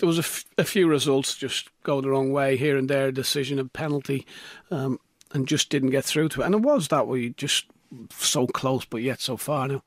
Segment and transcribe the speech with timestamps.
[0.00, 3.08] there was a, f- a few results just go the wrong way here and there,
[3.08, 4.26] a decision and penalty,
[4.70, 4.98] um,
[5.32, 6.46] and just didn't get through to it.
[6.46, 7.66] And it was that way, just
[8.10, 9.82] so close, but yet so far now.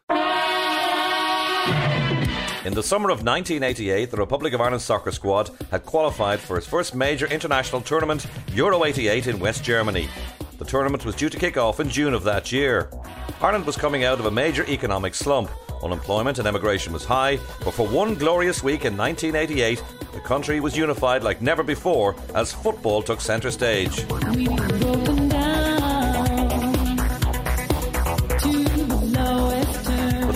[2.66, 6.68] In the summer of 1988, the Republic of Ireland soccer squad had qualified for its
[6.68, 10.08] first major international tournament, Euro 88, in West Germany.
[10.60, 12.90] The tournament was due to kick off in June of that year.
[13.42, 15.50] Ireland was coming out of a major economic slump.
[15.84, 20.78] Unemployment and emigration was high, but for one glorious week in 1988, the country was
[20.78, 24.06] unified like never before as football took centre stage.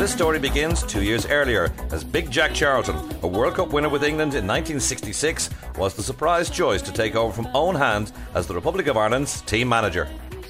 [0.07, 4.05] This story begins two years earlier as Big Jack Charlton, a World Cup winner with
[4.05, 8.55] England in 1966, was the surprise choice to take over from Eoin Hand as the
[8.55, 10.07] Republic of Ireland's team manager.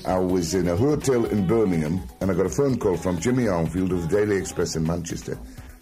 [0.08, 3.44] I was in a hotel in Birmingham and I got a phone call from Jimmy
[3.44, 5.38] Armfield of the Daily Express in Manchester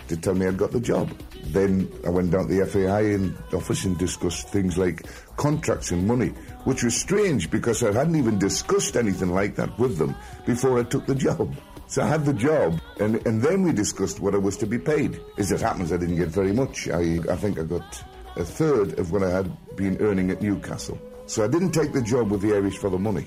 [0.07, 1.11] to tell me I'd got the job.
[1.43, 5.03] Then I went down to the FAI office and discussed things like
[5.37, 6.29] contracts and money,
[6.63, 10.15] which was strange because I hadn't even discussed anything like that with them
[10.47, 11.55] before I took the job.
[11.85, 14.79] So I had the job, and, and then we discussed what I was to be
[14.79, 15.21] paid.
[15.37, 16.89] As it happens, I didn't get very much.
[16.89, 18.03] I, I think I got
[18.37, 20.99] a third of what I had been earning at Newcastle.
[21.27, 23.25] So I didn't take the job with the Irish for the money.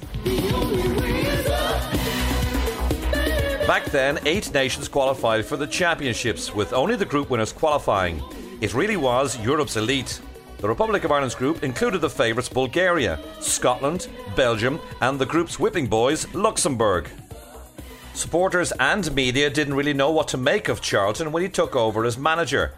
[3.66, 8.22] Back then, eight nations qualified for the championships, with only the group winners qualifying.
[8.60, 10.20] It really was Europe's elite.
[10.58, 15.86] The Republic of Ireland's group included the favourites Bulgaria, Scotland, Belgium, and the group's whipping
[15.86, 17.10] boys, Luxembourg.
[18.14, 22.04] Supporters and media didn't really know what to make of Charlton when he took over
[22.04, 22.72] as manager.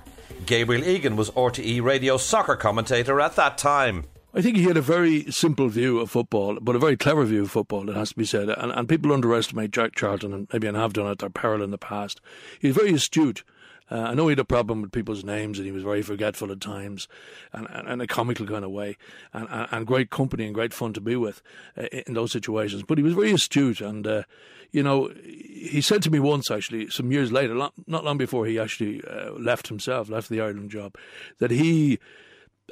[0.45, 4.05] Gabriel Egan was RTE radio soccer commentator at that time.
[4.33, 7.43] I think he had a very simple view of football, but a very clever view
[7.43, 8.49] of football, it has to be said.
[8.49, 11.73] And, and people underestimate Jack Charlton, and maybe and have done at their peril in
[11.73, 12.21] the past.
[12.61, 13.43] He's very astute.
[13.91, 16.53] Uh, I know he had a problem with people's names and he was very forgetful
[16.53, 17.09] at times
[17.53, 18.97] and, and, in a comical kind of way
[19.33, 21.43] and, and, and, great company and great fun to be with
[21.77, 22.85] uh, in those situations.
[22.87, 24.23] But he was very astute and, uh,
[24.71, 28.61] you know, he said to me once actually, some years later, not long before he
[28.61, 30.95] actually uh, left himself, left the Ireland job,
[31.41, 31.99] that he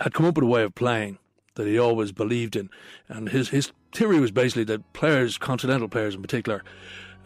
[0.01, 1.19] had come up with a way of playing
[1.59, 2.71] that he always believed in.
[3.09, 6.63] And his, his theory was basically that players, continental players in particular,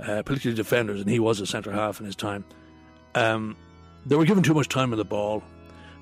[0.01, 2.45] uh, particularly defenders, and he was a centre half in his time,
[3.15, 3.55] um,
[4.07, 5.45] they were given too much time on the ball.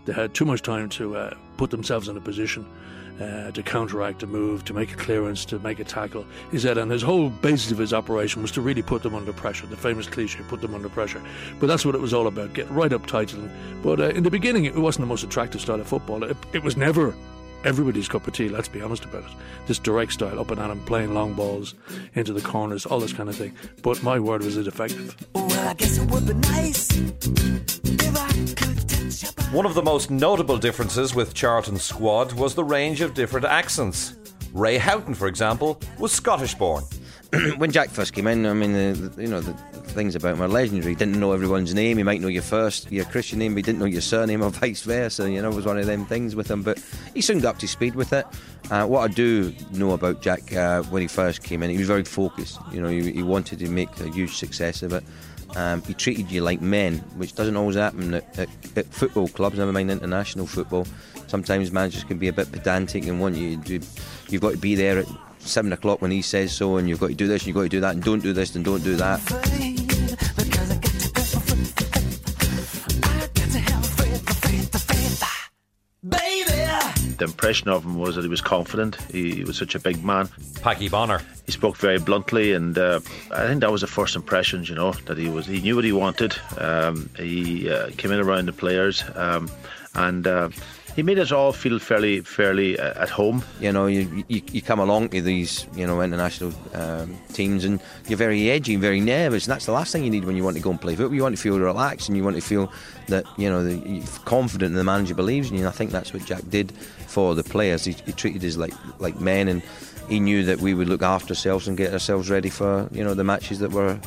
[0.07, 2.65] They had too much time to uh, put themselves in a position
[3.21, 6.25] uh, to counteract a move, to make a clearance, to make a tackle.
[6.53, 9.33] He said, and his whole basis of his operation was to really put them under
[9.33, 9.67] pressure.
[9.67, 11.21] The famous cliche, put them under pressure.
[11.59, 13.35] But that's what it was all about, get right up tight.
[13.83, 16.23] But uh, in the beginning, it wasn't the most attractive style of football.
[16.23, 17.15] It, it was never
[17.65, 19.31] everybody's cup of tea, let's be honest about it.
[19.67, 21.75] This direct style, up and at him, playing long balls
[22.15, 23.55] into the corners, all this kind of thing.
[23.83, 25.17] But my word, was it effective.
[25.35, 26.89] Well, I guess it would be nice
[29.53, 34.17] One of the most notable differences with Charlton's squad was the range of different accents.
[34.53, 36.85] Ray Houghton, for example, was Scottish born.
[37.59, 39.53] when Jack first came in, I mean, the, the, you know, the
[39.93, 40.93] things about him are legendary.
[40.93, 41.97] He didn't know everyone's name.
[41.97, 44.51] He might know your first, your Christian name, but he didn't know your surname or
[44.51, 45.31] vice versa.
[45.31, 46.63] You know, it was one of them things with him.
[46.63, 46.83] But
[47.15, 48.27] he soon got up to speed with it.
[48.71, 51.87] Uh, what I do know about Jack uh, when he first came in, he was
[51.87, 52.59] very focused.
[52.73, 55.05] You know, he, he wanted to make a huge success of it.
[55.57, 59.59] Um, he treated you like men, which doesn't always happen at, at, at, football clubs,
[59.59, 60.87] never mind international football.
[61.27, 63.81] Sometimes managers can be a bit pedantic and want you to,
[64.29, 65.07] you've got to be there at
[65.41, 67.63] seven o'clock when he says so, and you've got to do this, and you've got
[67.63, 69.70] to do that, and don't do this, and don't do that.
[77.41, 79.01] Impression of him was that he was confident.
[79.11, 80.29] He was such a big man.
[80.61, 81.23] Packy Bonner.
[81.47, 84.69] He spoke very bluntly, and uh, I think that was the first impressions.
[84.69, 85.47] You know that he was.
[85.47, 86.37] He knew what he wanted.
[86.59, 89.51] Um, he uh, came in around the players, um,
[89.95, 90.51] and uh,
[91.01, 93.43] he made us all feel fairly fairly uh, at home.
[93.59, 97.81] You know, you, you, you come along to these you know international um, teams and
[98.07, 100.59] you're very edgy, very nervous, and that's the last thing you need when you want
[100.59, 101.15] to go and play football.
[101.15, 102.71] You want to feel relaxed and you want to feel
[103.09, 105.61] that you know the, you're confident the manager believes in you.
[105.61, 106.71] And I think that's what Jack did
[107.07, 107.87] for the players.
[107.87, 109.63] He, he treated us like like men, and
[110.11, 113.15] he knew that we would look after ourselves and get ourselves ready for you know
[113.15, 113.99] the matches that were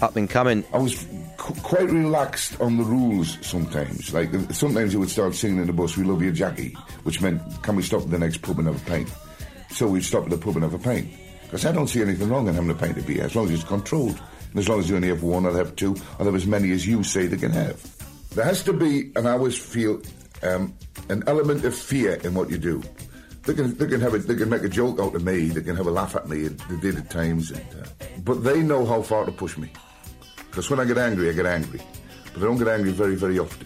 [0.00, 0.64] up and coming.
[0.72, 1.06] I was
[1.36, 4.12] quite relaxed on the rules sometimes.
[4.12, 7.40] Like sometimes he would start singing in the bus, "We love you, Jackie," which meant,
[7.62, 9.08] "Can we stop at the next pub and have a pint?"
[9.70, 11.08] So we'd stop at the pub and have a pint.
[11.44, 13.54] Because I don't see anything wrong in having a pint of beer as long as
[13.54, 14.20] it's controlled.
[14.50, 16.72] And as long as you only have one or have two, or have as many
[16.72, 17.82] as you say they can have.
[18.34, 20.00] There has to be, and I always feel,
[20.42, 20.74] um,
[21.08, 22.82] an element of fear in what you do.
[23.44, 25.48] They can, they can have a, they can make a joke out of me.
[25.48, 26.48] They can have a laugh at me.
[26.48, 29.70] They did at times, and, uh, but they know how far to push me.
[30.58, 31.80] Because when I get angry, I get angry.
[32.34, 33.64] But I don't get angry very, very often.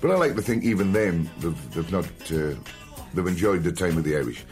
[0.00, 2.54] But I like to think even them, they've, they've not, uh,
[3.12, 4.44] they've enjoyed the time with the Irish.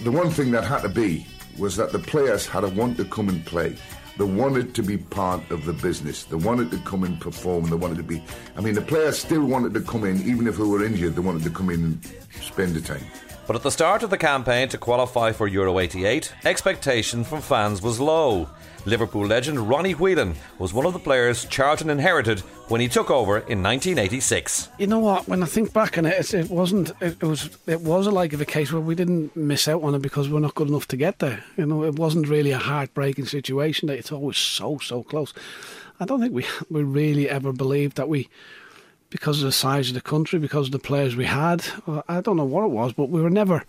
[0.00, 1.24] The one thing that had to be
[1.56, 3.76] was that the players had to want to come and play.
[4.18, 6.24] They wanted to be part of the business.
[6.24, 7.70] They wanted to come and perform.
[7.70, 8.20] They wanted to be.
[8.56, 11.14] I mean, the players still wanted to come in, even if they were injured.
[11.14, 12.04] They wanted to come in and
[12.40, 13.06] spend the time.
[13.46, 17.82] But at the start of the campaign to qualify for Euro 88, expectation from fans
[17.82, 18.48] was low.
[18.86, 23.36] Liverpool legend Ronnie Whelan was one of the players Charlton inherited when he took over
[23.36, 24.70] in 1986.
[24.78, 25.28] You know what?
[25.28, 26.92] When I think back on it, it, wasn't.
[27.02, 27.50] It, was.
[27.66, 30.28] It was a like of a case where we didn't miss out on it because
[30.28, 31.44] we're not good enough to get there.
[31.56, 33.88] You know, it wasn't really a heartbreaking situation.
[33.88, 35.34] That It's always so so close.
[36.00, 38.28] I don't think we we really ever believed that we
[39.14, 41.64] because of the size of the country, because of the players we had.
[42.08, 43.62] I don't know what it was, but we were never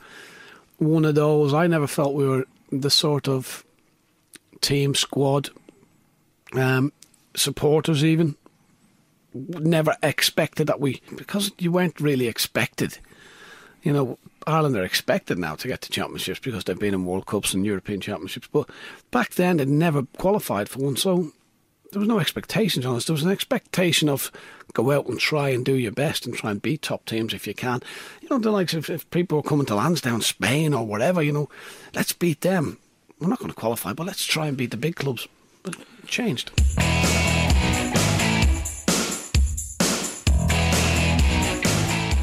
[0.80, 1.54] one of those.
[1.54, 3.64] I never felt we were the sort of
[4.62, 5.52] team, squad,
[6.54, 6.92] um,
[7.36, 8.34] supporters, even.
[9.36, 12.98] Never expected that we, because you weren't really expected.
[13.84, 17.28] You know, Ireland are expected now to get to championships because they've been in World
[17.28, 18.68] Cups and European championships, but
[19.12, 20.96] back then they'd never qualified for one.
[20.96, 21.34] So
[21.92, 23.06] there was no expectations on us.
[23.06, 24.32] There was an expectation of
[24.76, 27.48] go out and try and do your best and try and beat top teams if
[27.48, 27.82] you can.
[28.22, 31.32] You know, the likes of if people are coming to Lansdowne, Spain or whatever, you
[31.32, 31.50] know,
[31.96, 32.78] let's beat them.
[33.20, 35.28] We're not going to qualify, but let's try and beat the big clubs.
[35.64, 36.52] But it changed.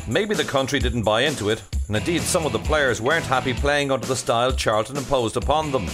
[0.07, 3.55] Maybe the country didn't buy into it, and indeed some of the players weren't happy
[3.55, 5.87] playing under the style Charlton imposed upon them.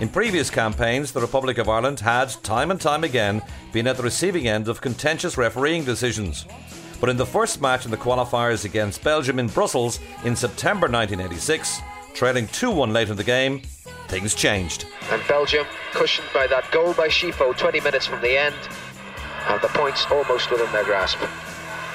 [0.00, 3.42] In previous campaigns, the Republic of Ireland had, time and time again,
[3.72, 6.46] been at the receiving end of contentious refereeing decisions.
[7.00, 11.80] But in the first match in the qualifiers against Belgium in Brussels in September 1986,
[12.14, 13.60] trailing 2 1 late in the game,
[14.06, 14.86] things changed.
[15.10, 18.54] And Belgium, cushioned by that goal by Scifo 20 minutes from the end,
[19.50, 21.18] have the points almost within their grasp.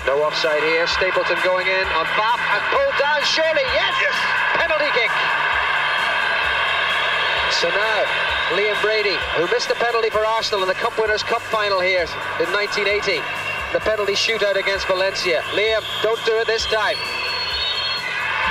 [0.05, 0.85] No offside here.
[0.87, 3.23] Stapleton going in on Bap and pulled down.
[3.23, 3.95] Surely, yes!
[4.01, 4.15] yes.
[4.59, 5.42] Penalty kick.
[7.61, 8.03] So now,
[8.57, 12.05] Liam Brady, who missed the penalty for Arsenal in the Cup Winners' Cup final here
[12.39, 13.21] in 1980,
[13.71, 15.41] the penalty shootout against Valencia.
[15.53, 16.97] Liam, don't do it this time.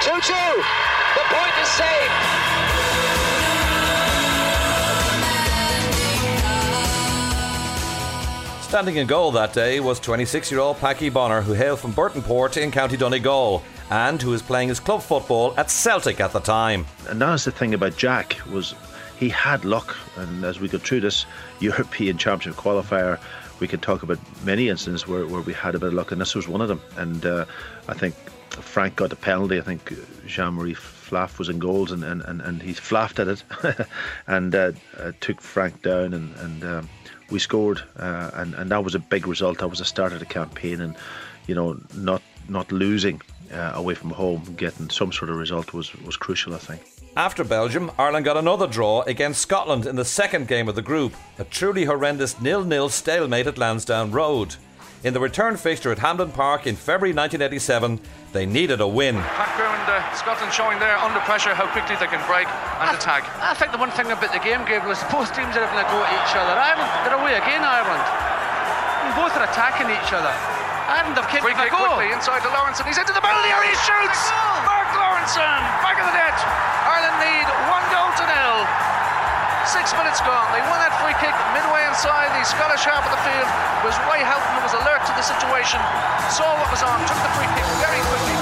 [0.03, 0.19] 2 2.
[0.19, 2.43] The point is saved.
[8.63, 12.57] Standing in goal that day was 26 year old Paddy Bonner, who hailed from Burtonport
[12.57, 16.87] in County Donegal and who was playing his club football at Celtic at the time.
[17.09, 18.75] And that's the thing about Jack was
[19.23, 21.27] he had luck, and as we go through this
[21.61, 23.21] European Championship qualifier,
[23.61, 26.21] we can talk about many instances where, where we had a bit of luck, and
[26.21, 26.81] this was one of them.
[26.97, 27.45] And uh,
[27.87, 28.17] I think
[28.51, 29.59] Frank got a penalty.
[29.59, 29.93] I think
[30.27, 33.45] Jean Marie Pfaff was in goals, and, and, and, and he flaffed at it
[34.27, 36.89] and uh, uh, took Frank down, and, and um,
[37.31, 39.59] we scored, uh, and, and that was a big result.
[39.59, 40.97] That was the start of the campaign, and
[41.47, 43.23] you know, not not losing
[43.53, 46.83] uh, away from home, getting some sort of result was, was crucial, I think.
[47.15, 51.13] After Belgium, Ireland got another draw against Scotland in the second game of the group,
[51.39, 54.57] a truly horrendous nil-nil stalemate at Lansdowne Road.
[55.05, 58.01] In the return fixture at Hampden Park in February 1987,
[58.33, 59.21] they needed a win.
[59.37, 62.49] Background, uh, Scotland showing there under pressure how quickly they can break
[62.81, 63.29] and I, attack.
[63.45, 65.89] I think the one thing about the game, Gabriel, is both teams are having a
[65.93, 66.57] go at each other.
[66.57, 68.01] Ireland, they're away again, Ireland.
[69.05, 70.33] And both are attacking each other.
[70.89, 73.69] Ireland have kicked Free kick quickly inside to Lawrenson, and he's into the penalty area.
[73.69, 74.33] He shoots.
[75.23, 76.35] Mark back of the net.
[76.83, 78.67] Ireland lead one goal to nil.
[79.71, 80.51] Six minutes gone.
[80.51, 83.47] They won that free kick midway inside the Scottish half of the field.
[83.87, 85.79] Was Ray Houghton was alert to the situation,
[86.27, 88.35] saw what was on, took the free kick very quickly.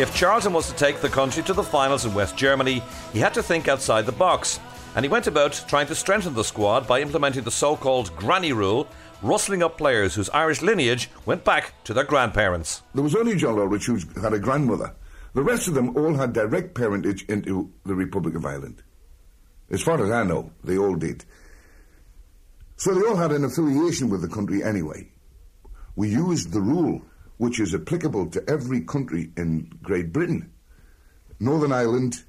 [0.00, 3.34] If Charlton was to take the country to the finals in West Germany, he had
[3.34, 4.58] to think outside the box.
[4.96, 8.54] And he went about trying to strengthen the squad by implementing the so called granny
[8.54, 8.88] rule,
[9.22, 12.82] rustling up players whose Irish lineage went back to their grandparents.
[12.94, 14.94] There was only John Aldridge who had a grandmother.
[15.34, 18.82] The rest of them all had direct parentage into the Republic of Ireland.
[19.70, 21.24] As far as I know, they all did.
[22.76, 25.10] So they all had an affiliation with the country anyway.
[25.96, 27.02] We used the rule
[27.38, 30.52] which is applicable to every country in Great Britain.
[31.40, 32.24] Northern Ireland,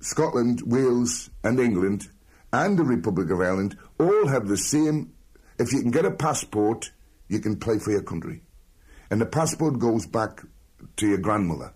[0.00, 2.08] Scotland, Wales, and England,
[2.52, 5.13] and the Republic of Ireland all have the same.
[5.58, 6.90] If you can get a passport,
[7.28, 8.42] you can play for your country.
[9.10, 10.42] And the passport goes back
[10.96, 11.72] to your grandmother.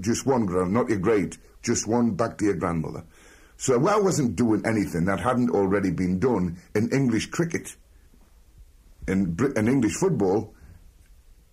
[0.00, 3.04] Just one grand, not your great, just one back to your grandmother.
[3.56, 7.76] So I wasn't doing anything that hadn't already been done in English cricket,
[9.06, 10.54] in, in English football,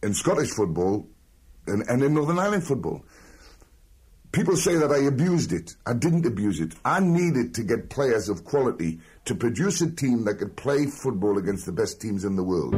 [0.02, 1.08] in Scottish football,
[1.68, 3.04] and, and in Northern Ireland football.
[4.32, 5.76] People say that I abused it.
[5.86, 6.74] I didn't abuse it.
[6.84, 11.38] I needed to get players of quality to produce a team that could play football
[11.38, 12.76] against the best teams in the world.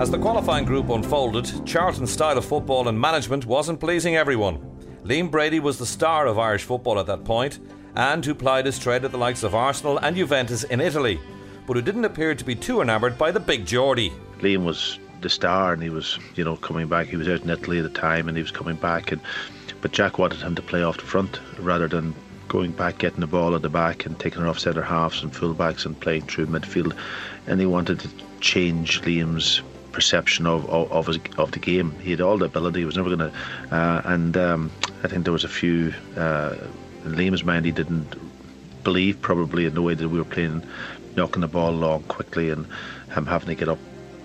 [0.00, 4.58] As the qualifying group unfolded, Charlton's style of football and management wasn't pleasing everyone.
[5.04, 7.60] Liam Brady was the star of Irish football at that point,
[7.94, 11.20] and who plied his trade at the likes of Arsenal and Juventus in Italy,
[11.66, 14.12] but who didn't appear to be too enamoured by the big Geordie.
[14.40, 17.08] Liam was the star, and he was, you know, coming back.
[17.08, 19.10] He was out in Italy at the time, and he was coming back.
[19.10, 19.20] And
[19.80, 22.14] but Jack wanted him to play off the front rather than
[22.46, 25.32] going back, getting the ball at the back, and taking it off centre halves and
[25.32, 26.96] fullbacks and playing through midfield.
[27.48, 28.08] And he wanted to
[28.40, 31.90] change Liam's perception of of, of, his, of the game.
[32.00, 32.80] He had all the ability.
[32.80, 33.36] He was never going to.
[33.74, 34.70] Uh, and um,
[35.02, 35.92] I think there was a few.
[36.16, 36.54] Uh,
[37.04, 38.14] in Liam's mind, he didn't
[38.84, 40.62] believe probably in the way that we were playing,
[41.16, 42.66] knocking the ball along quickly, and
[43.14, 43.78] him having to get up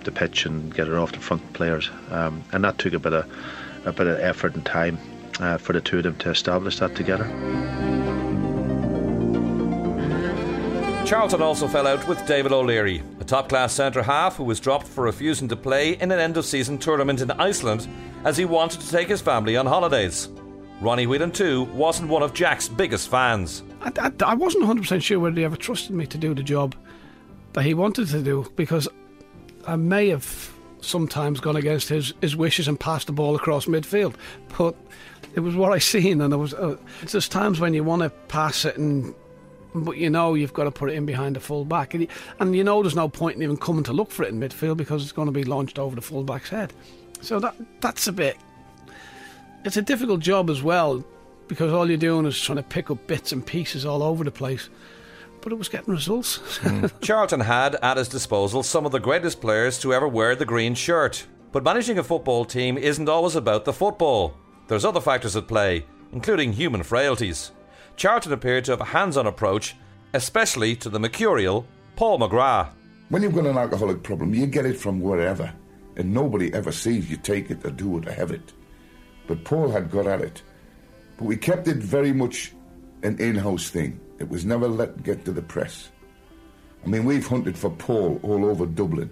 [0.04, 1.90] the pitch and get it off the front players.
[2.12, 3.26] Um, and that took a bit of
[3.86, 4.98] a bit of effort and time
[5.40, 7.26] uh, for the two of them to establish that together.
[11.06, 14.88] Charlton also fell out with David O'Leary, a top class centre half who was dropped
[14.88, 17.88] for refusing to play in an end of season tournament in Iceland
[18.26, 20.30] as he wanted to take his family on holidays.
[20.82, 23.64] Ronnie Whelan, too, wasn't one of Jack's biggest fans.
[23.82, 26.76] I, I, I wasn't 100% sure whether he ever trusted me to do the job
[27.54, 28.88] that he wanted to do because
[29.68, 34.16] I may have sometimes gone against his, his wishes and passed the ball across midfield.
[34.58, 34.76] But
[35.36, 38.10] it was what I seen, and there was uh, there's times when you want to
[38.10, 39.14] pass it and
[39.76, 42.08] but you know you've got to put it in behind the full back, and
[42.40, 44.78] and you know there's no point in even coming to look for it in midfield
[44.78, 46.74] because it's going to be launched over the full back's head.
[47.22, 48.38] So that that's a bit.
[49.66, 51.04] It's a difficult job as well
[51.48, 54.32] because all you're doing is trying to pick up bits and pieces all over the
[54.32, 54.70] place.
[55.42, 56.40] But it was getting results.
[56.60, 56.92] Mm.
[57.02, 60.76] Charlton had at his disposal some of the greatest players to ever wear the green
[60.76, 61.26] shirt.
[61.52, 64.36] But managing a football team isn't always about the football.
[64.68, 67.52] There's other factors at play, including human frailties.
[67.96, 69.76] Charlton appeared to have a hands on approach,
[70.14, 71.66] especially to the mercurial
[71.96, 72.70] Paul McGrath.
[73.10, 75.52] When you've got an alcoholic problem, you get it from wherever,
[75.96, 78.54] and nobody ever sees you take it or do it or have it.
[79.28, 80.44] But Paul had got at it.
[81.18, 82.54] But we kept it very much
[83.04, 84.00] an in house thing.
[84.20, 85.90] It was never let get to the press.
[86.84, 89.10] I mean, we've hunted for Paul all over Dublin.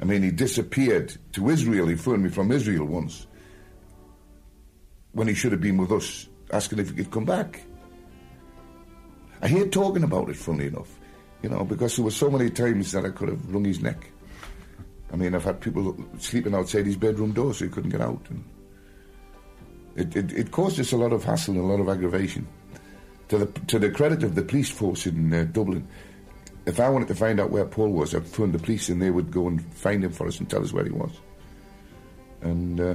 [0.00, 1.86] I mean, he disappeared to Israel.
[1.86, 3.26] He phoned me from Israel once
[5.12, 7.62] when he should have been with us, asking if he could come back.
[9.40, 10.98] I hate talking about it, funnily enough,
[11.42, 14.10] you know, because there were so many times that I could have wrung his neck.
[15.12, 18.26] I mean, I've had people sleeping outside his bedroom door so he couldn't get out.
[18.28, 18.44] And
[19.94, 22.46] it, it, it caused us a lot of hassle and a lot of aggravation.
[23.28, 25.86] To the, to the credit of the police force in uh, Dublin,
[26.64, 29.10] if I wanted to find out where Paul was, I'd phone the police and they
[29.10, 31.10] would go and find him for us and tell us where he was.
[32.42, 32.94] And uh,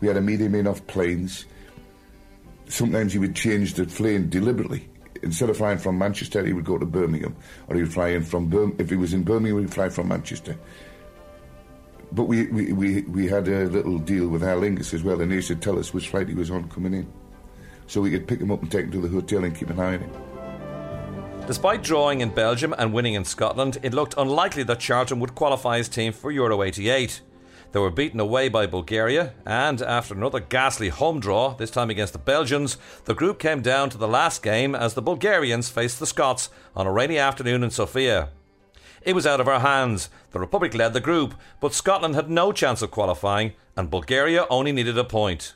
[0.00, 1.44] we had a medium off planes.
[2.66, 4.88] Sometimes he would change the plane deliberately.
[5.22, 7.36] Instead of flying from Manchester, he would go to Birmingham,
[7.68, 9.88] or he would fly in from Bir- if he was in Birmingham, he would fly
[9.88, 10.56] from Manchester.
[12.12, 15.30] But we, we, we, we had a little deal with Aer Lingus as well, and
[15.30, 17.12] they used to tell us which flight he was on coming in,
[17.90, 19.80] so we could pick him up and take him to the hotel and keep an
[19.80, 20.12] eye on him.
[21.46, 25.78] Despite drawing in Belgium and winning in Scotland, it looked unlikely that Charlton would qualify
[25.78, 27.20] his team for Euro 88.
[27.72, 32.12] They were beaten away by Bulgaria, and after another ghastly home draw, this time against
[32.12, 36.06] the Belgians, the group came down to the last game as the Bulgarians faced the
[36.06, 38.28] Scots on a rainy afternoon in Sofia.
[39.02, 40.10] It was out of our hands.
[40.30, 44.70] The Republic led the group, but Scotland had no chance of qualifying, and Bulgaria only
[44.70, 45.54] needed a point.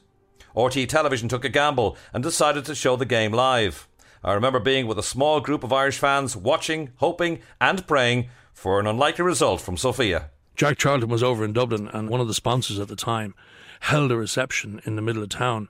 [0.55, 3.89] RTÉ Television took a gamble and decided to show the game live.
[4.23, 8.81] I remember being with a small group of Irish fans watching, hoping, and praying for
[8.81, 10.31] an unlikely result from Sofia.
[10.57, 13.35] Jack Charlton was over in Dublin, and one of the sponsors at the time
[13.81, 15.69] held a reception in the middle of town.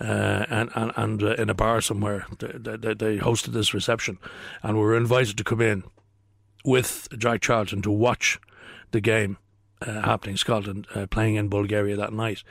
[0.00, 4.18] Uh, and and, and uh, in a bar somewhere, they, they, they, hosted this reception,
[4.62, 5.84] and we were invited to come in
[6.66, 8.38] with Jack Charlton to watch
[8.90, 9.38] the game
[9.82, 10.36] uh, happening.
[10.36, 12.42] Scotland uh, playing in Bulgaria that night,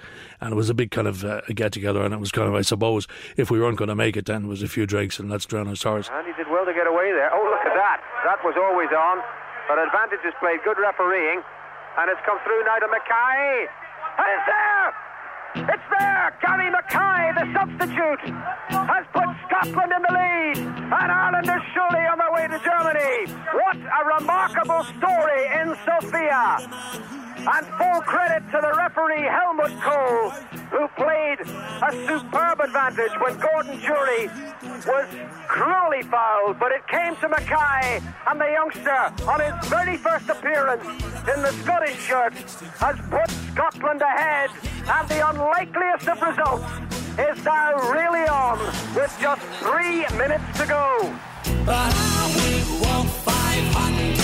[0.42, 2.04] and it was a big kind of uh, get together.
[2.04, 4.46] And it was kind of, I suppose, if we weren't going to make it, then
[4.46, 6.10] it was a few drinks and let's drown our sorrows.
[6.12, 7.32] And he did well to get away there.
[7.34, 8.02] Oh, look at that!
[8.26, 9.22] That was always on.
[9.68, 10.60] But advantage is played.
[10.64, 11.42] Good refereeing.
[11.98, 13.68] And it's come through now to Mackay.
[14.18, 15.05] And it's there!
[15.56, 16.38] It's there!
[16.42, 18.36] Gary Mackay, the substitute,
[18.70, 20.58] has put Scotland in the lead.
[20.58, 23.32] And Ireland is surely on their way to Germany.
[23.54, 27.25] What a remarkable story in Sofia.
[27.48, 30.30] And full credit to the referee Helmut Kohl,
[30.72, 34.28] who played a superb advantage when Gordon Durie
[34.86, 35.08] was
[35.48, 36.58] cruelly fouled.
[36.60, 41.52] But it came to Mackay, and the youngster, on his very first appearance in the
[41.64, 44.50] Scottish shirt, has put Scotland ahead.
[44.88, 46.66] And the unlikeliest of results
[47.20, 48.60] is now really on
[48.96, 51.14] with just three minutes to go.
[51.66, 52.26] But I
[52.82, 54.15] walk 500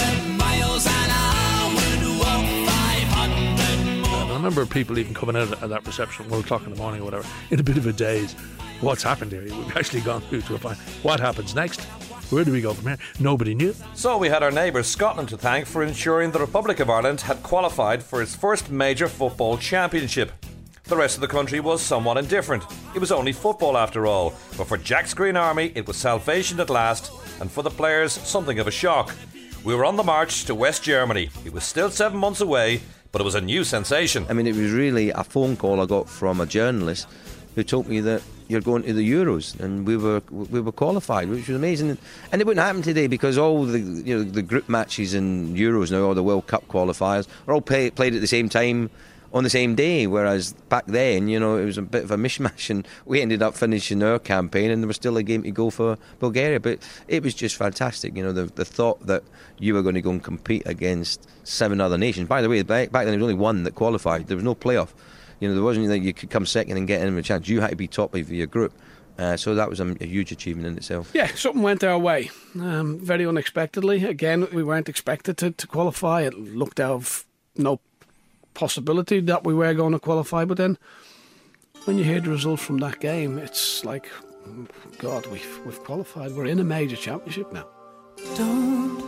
[4.42, 7.28] remember people even coming out at that reception, one o'clock in the morning or whatever,
[7.52, 8.34] in a bit of a daze.
[8.82, 9.44] What's happened here?
[9.44, 10.80] We've actually gone through to a final.
[11.04, 11.82] What happens next?
[12.32, 12.98] Where do we go from here?
[13.20, 13.76] Nobody knew.
[13.94, 17.44] So we had our neighbours Scotland to thank for ensuring the Republic of Ireland had
[17.44, 20.32] qualified for its first major football championship.
[20.86, 22.64] The rest of the country was somewhat indifferent.
[22.96, 26.72] It was only football after all, but for Jack's Green Army it was salvation at
[26.72, 29.14] last, and for the players something of a shock.
[29.64, 31.30] We were on the march to West Germany.
[31.46, 34.26] It was still seven months away, but it was a new sensation.
[34.30, 37.08] I mean, it was really a phone call I got from a journalist
[37.56, 41.30] who told me that you're going to the Euros, and we were we were qualified,
[41.30, 41.98] which was amazing.
[42.32, 45.92] And it wouldn't happen today because all the you know the group matches in Euros
[45.92, 48.90] now, all the World Cup qualifiers, are all play, played at the same time
[49.34, 50.08] on the same day.
[50.08, 53.42] Whereas back then, you know, it was a bit of a mishmash, and we ended
[53.42, 56.60] up finishing our campaign, and there was still a game to go for Bulgaria.
[56.60, 59.24] But it was just fantastic, you know, the the thought that
[59.60, 62.28] you were going to go and compete against seven other nations.
[62.28, 64.28] By the way, back, back then there was only one that qualified.
[64.28, 64.90] There was no playoff.
[65.40, 67.48] You know, there wasn't that you could come second and get in a chance.
[67.48, 68.74] You had to be top of your group.
[69.18, 71.12] Uh, so that was a, a, huge achievement in itself.
[71.14, 74.06] Yeah, something went our way, um, very unexpectedly.
[74.06, 76.22] Again, we weren't expected to, to qualify.
[76.22, 77.82] It looked out of no
[78.54, 80.46] possibility that we were going to qualify.
[80.46, 80.78] But then,
[81.86, 84.10] when you hear the result from that game, it's like,
[85.00, 86.32] God, we've we've qualified.
[86.32, 87.68] We're in a major championship now.
[88.36, 89.00] Don't,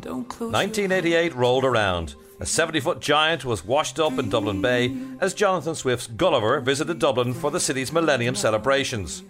[0.00, 2.14] don't close 1988 rolled around.
[2.40, 7.00] A 70 foot giant was washed up in Dublin Bay as Jonathan Swift's Gulliver visited
[7.00, 9.24] Dublin for the city's Millennium celebrations.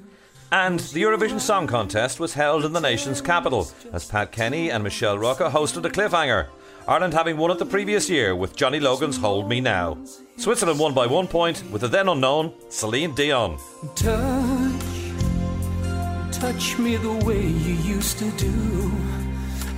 [0.53, 4.83] And the Eurovision Song Contest was held in the nation's capital as Pat Kenny and
[4.85, 6.49] Michelle Rocca hosted a cliffhanger.
[6.89, 9.99] Ireland having won it the previous year with Johnny Logan's Hold Me Now.
[10.39, 13.59] Switzerland won by one point with the then unknown Celine Dion.
[13.95, 14.81] Touch,
[16.33, 18.91] touch me the way you used to do.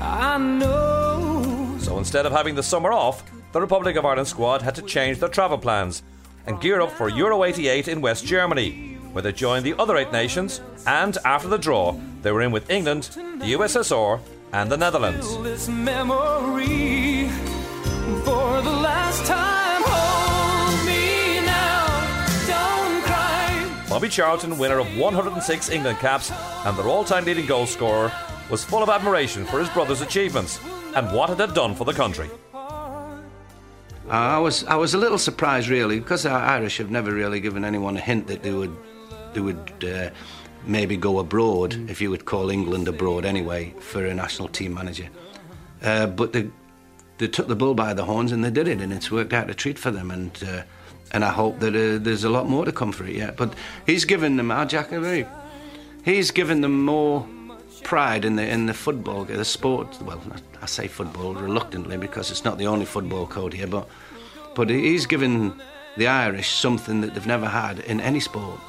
[0.01, 1.77] I know.
[1.81, 5.19] So instead of having the summer off, the Republic of Ireland squad had to change
[5.19, 6.05] their travel plans
[6.47, 10.13] and gear up for Euro 88 in West Germany, where they joined the other eight
[10.13, 14.21] nations, and after the draw, they were in with England, the USSR,
[14.53, 15.37] and the Netherlands.
[15.43, 17.29] This memory
[18.25, 19.83] for the last time.
[19.85, 21.87] Hold me now.
[22.47, 23.87] Don't cry.
[23.89, 26.31] Bobby Charlton, winner of 106 England caps
[26.65, 28.13] and their all time leading goal scorer,
[28.51, 30.61] was full of admiration for his brother's achievements
[30.97, 32.29] and what it had done for the country.
[34.09, 37.65] I was I was a little surprised really because the Irish have never really given
[37.65, 38.77] anyone a hint that they would
[39.35, 40.11] they would uh,
[40.67, 45.09] maybe go abroad if you would call England abroad anyway for a national team manager.
[45.83, 46.49] Uh, but they
[47.19, 49.51] they took the bull by the horns and they did it and it's worked out
[49.51, 50.63] a treat for them and uh,
[51.13, 53.37] and I hope that uh, there's a lot more to come for it yet.
[53.37, 55.27] But he's given them our Jack a very
[56.05, 57.27] he's given them more
[57.83, 60.21] pride in the in the football the sport well
[60.61, 63.89] I say football reluctantly because it's not the only football code here but
[64.55, 65.55] but he's given
[65.97, 68.61] the Irish something that they've never had in any sport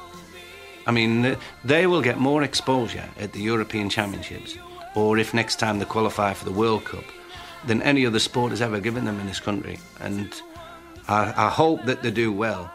[0.86, 4.56] I mean they will get more exposure at the European Championships
[4.94, 7.04] or if next time they qualify for the World Cup
[7.66, 10.32] than any other sport has ever given them in this country and
[11.08, 12.70] I, I hope that they do well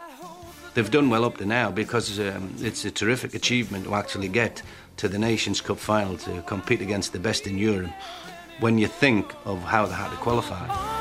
[0.74, 4.62] they've done well up to now because um, it's a terrific achievement to actually get
[4.96, 7.90] to the Nations Cup final to compete against the best in Europe
[8.60, 10.97] when you think of how they had to qualify.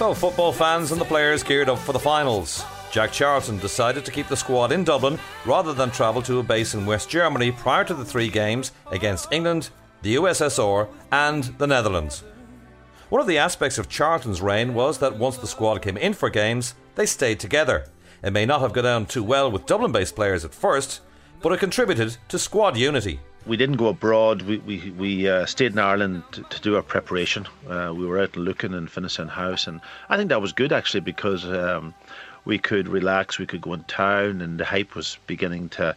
[0.00, 2.64] So, football fans and the players geared up for the finals.
[2.90, 6.72] Jack Charlton decided to keep the squad in Dublin rather than travel to a base
[6.72, 9.68] in West Germany prior to the three games against England,
[10.00, 12.24] the USSR, and the Netherlands.
[13.10, 16.30] One of the aspects of Charlton's reign was that once the squad came in for
[16.30, 17.84] games, they stayed together.
[18.22, 21.02] It may not have gone down too well with Dublin based players at first,
[21.42, 23.20] but it contributed to squad unity.
[23.46, 24.42] We didn't go abroad.
[24.42, 27.46] We we, we uh, stayed in Ireland to, to do our preparation.
[27.68, 31.00] Uh, we were out looking in Finnisan House, and I think that was good actually
[31.00, 31.94] because um,
[32.44, 33.38] we could relax.
[33.38, 35.96] We could go in town, and the hype was beginning to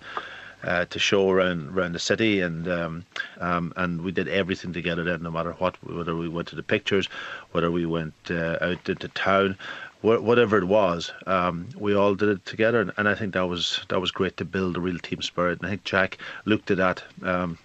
[0.64, 3.06] uh, to show around around the city, and um,
[3.40, 6.64] um, and we did everything together then, no matter what, whether we went to the
[6.64, 7.08] pictures,
[7.52, 9.58] whether we went uh, out into town,
[10.04, 13.80] whatever it was, um, we all did it together, and, and I think that was
[13.90, 15.60] that was great to build a real team spirit.
[15.60, 17.04] And I think Jack looked at that.
[17.24, 17.58] Um,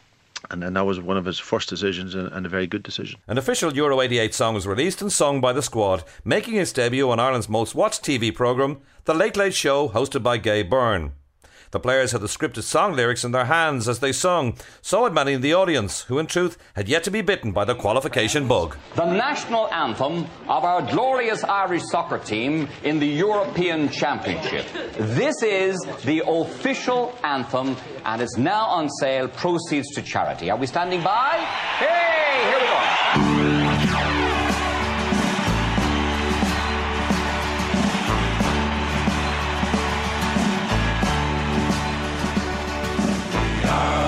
[0.50, 3.18] and, and that was one of his first decisions and, and a very good decision.
[3.26, 7.10] An official Euro 88 song was released and sung by the squad, making its debut
[7.10, 11.12] on Ireland's most watched TV programme, The Late Late Show, hosted by Gay Byrne.
[11.70, 15.12] The players had the scripted song lyrics in their hands as they sung, so had
[15.12, 18.48] many in the audience, who in truth had yet to be bitten by the qualification
[18.48, 18.76] bug.
[18.94, 24.66] The national anthem of our glorious Irish soccer team in the European Championship.
[24.96, 29.28] This is the official anthem and is now on sale.
[29.28, 30.50] Proceeds to charity.
[30.50, 31.36] Are we standing by?
[31.78, 33.67] Hey, here we go.
[43.68, 44.07] Are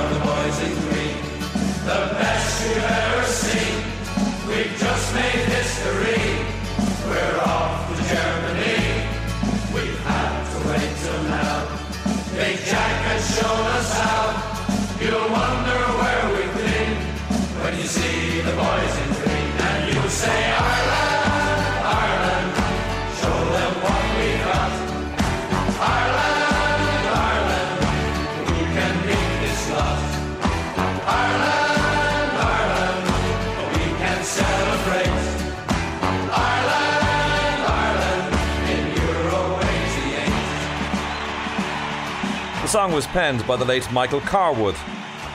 [42.70, 44.76] song was penned by the late Michael Carwood,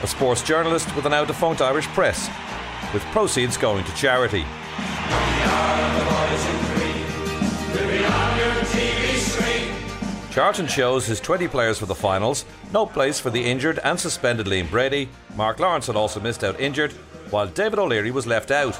[0.01, 2.29] a sports journalist with a now defunct Irish press,
[2.93, 4.45] with proceeds going to charity.
[10.31, 14.45] Charlton chose his 20 players for the finals, no place for the injured and suspended
[14.45, 15.09] Liam Brady.
[15.35, 16.93] Mark Lawrenson had also missed out injured,
[17.31, 18.79] while David O'Leary was left out.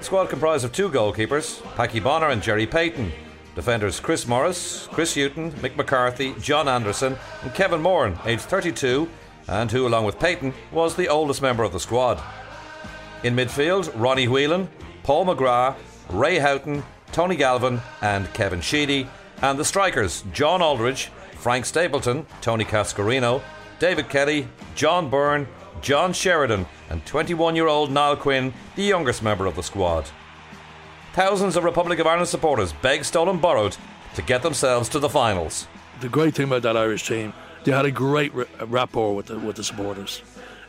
[0.00, 3.10] The squad comprised of two goalkeepers, Paddy Bonner and Gerry Peyton.
[3.60, 9.06] Defenders Chris Morris, Chris Hughton, Mick McCarthy, John Anderson, and Kevin Moran, aged 32,
[9.48, 12.22] and who, along with Peyton, was the oldest member of the squad.
[13.22, 14.70] In midfield, Ronnie Whelan,
[15.02, 15.76] Paul McGrath,
[16.08, 19.06] Ray Houghton, Tony Galvin, and Kevin Sheedy,
[19.42, 23.42] and the strikers John Aldridge, Frank Stapleton, Tony Cascarino,
[23.78, 25.46] David Kelly, John Byrne,
[25.82, 30.06] John Sheridan, and 21 year old Niall Quinn, the youngest member of the squad.
[31.12, 33.76] Thousands of Republic of Ireland supporters begged, stole, and borrowed
[34.14, 35.66] to get themselves to the finals.
[36.00, 37.32] The great thing about that Irish team,
[37.64, 40.22] they had a great rapport with the with the supporters,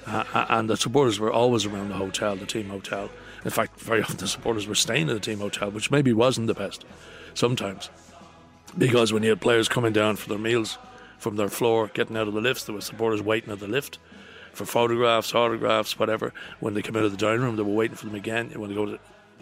[0.07, 3.11] uh, and the supporters were always around the hotel, the team hotel.
[3.45, 6.47] In fact, very often the supporters were staying at the team hotel, which maybe wasn't
[6.47, 6.85] the best
[7.35, 7.91] sometimes,
[8.75, 10.79] because when you had players coming down for their meals
[11.19, 13.99] from their floor, getting out of the lifts, there were supporters waiting at the lift
[14.53, 16.33] for photographs, autographs, whatever.
[16.59, 18.49] When they come out of the dining room, they were waiting for them again.
[18.55, 18.99] When they go to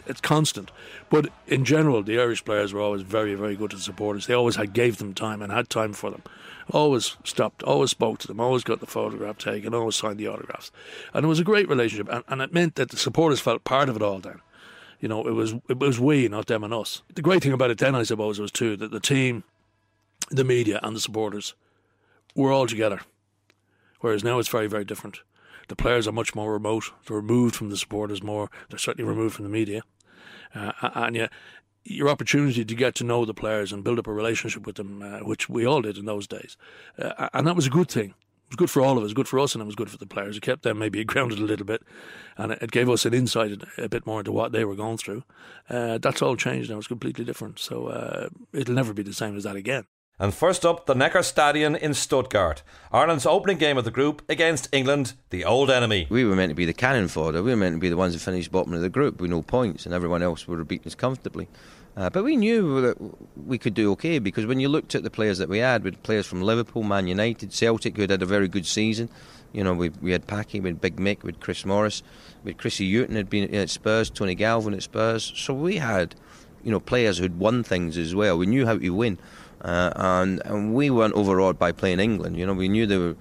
[0.10, 0.72] it's constant.
[1.10, 4.28] But in general, the Irish players were always very, very good to the supporters.
[4.28, 6.24] They always had gave them time and had time for them.
[6.72, 10.72] Always stopped, always spoke to them, always got the photograph taken, always signed the autographs.
[11.14, 12.10] And it was a great relationship.
[12.12, 14.42] And, and it meant that the supporters felt part of it all then.
[15.00, 17.02] You know, it was it was we, not them and us.
[17.16, 19.44] The great thing about it then, I suppose, was too that the team,
[20.30, 21.54] the media, and the supporters
[22.36, 23.02] were all together.
[24.02, 25.22] Whereas now it's very, very different.
[25.70, 26.92] The players are much more remote.
[27.06, 28.50] They're removed from the supporters more.
[28.70, 29.84] They're certainly removed from the media.
[30.54, 31.28] Uh, and yeah,
[31.84, 35.02] your opportunity to get to know the players and build up a relationship with them,
[35.02, 36.58] uh, which we all did in those days,
[36.98, 38.14] uh, and that was a good thing.
[38.50, 39.98] It was good for all of us, good for us, and it was good for
[39.98, 40.36] the players.
[40.36, 41.84] It kept them maybe grounded a little bit,
[42.38, 45.24] and it gave us an insight a bit more into what they were going through.
[45.70, 47.60] Uh, that's all changed now; it's completely different.
[47.60, 49.86] So uh, it'll never be the same as that again.
[50.22, 52.62] And first up, the Neckar Stadion in Stuttgart.
[52.92, 56.08] Ireland's opening game of the group against England, the old enemy.
[56.10, 57.42] We were meant to be the cannon fodder.
[57.42, 59.42] We were meant to be the ones who finished bottom of the group with no
[59.42, 61.48] points, and everyone else would have beaten us comfortably.
[61.96, 62.98] Uh, but we knew that
[63.46, 65.92] we could do okay because when you looked at the players that we had, we
[65.92, 69.10] had players from Liverpool, Man United, Celtic, who had had a very good season.
[69.54, 72.04] You know, we, we had Packy, we had Big Mick, we had Chris Morris,
[72.44, 75.32] we had Chrissy Hughton had been at Spurs, Tony Galvin at Spurs.
[75.36, 76.16] So we had,
[76.64, 78.38] you know, players who'd won things as well.
[78.38, 79.18] We knew how to win.
[79.62, 82.38] Uh, and, and we weren't overawed by playing England.
[82.38, 83.16] You know, we knew they were,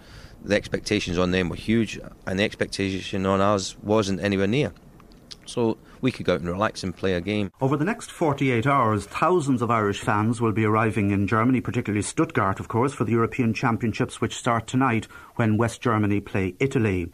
[0.44, 4.72] the expectations on them were huge, and the expectation on us wasn't anywhere near.
[5.46, 7.50] So we could go out and relax and play a game.
[7.60, 12.02] Over the next 48 hours, thousands of Irish fans will be arriving in Germany, particularly
[12.02, 17.10] Stuttgart, of course, for the European Championships, which start tonight when West Germany play Italy.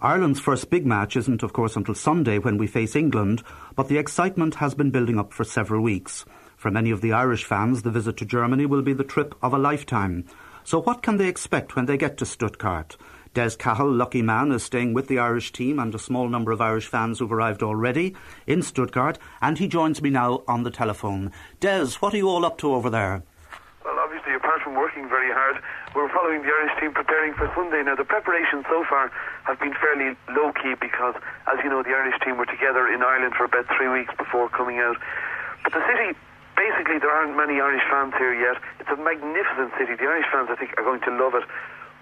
[0.00, 3.42] Ireland's first big match isn't, of course, until Sunday when we face England,
[3.74, 6.24] but the excitement has been building up for several weeks.
[6.64, 9.52] For many of the Irish fans, the visit to Germany will be the trip of
[9.52, 10.24] a lifetime.
[10.64, 12.96] So what can they expect when they get to Stuttgart?
[13.34, 16.62] Des Cahill, lucky man, is staying with the Irish team and a small number of
[16.62, 21.32] Irish fans who've arrived already in Stuttgart, and he joins me now on the telephone.
[21.60, 23.22] Des, what are you all up to over there?
[23.84, 25.62] Well, obviously, apart from working very hard,
[25.94, 27.82] we're following the Irish team preparing for Sunday.
[27.82, 29.12] Now, the preparations so far
[29.44, 31.14] have been fairly low key because,
[31.46, 34.48] as you know, the Irish team were together in Ireland for about three weeks before
[34.48, 34.96] coming out.
[35.62, 36.16] But the city
[36.56, 38.56] basically, there aren't many Irish fans here yet.
[38.80, 39.94] It's a magnificent city.
[39.94, 41.44] The Irish fans, I think, are going to love it.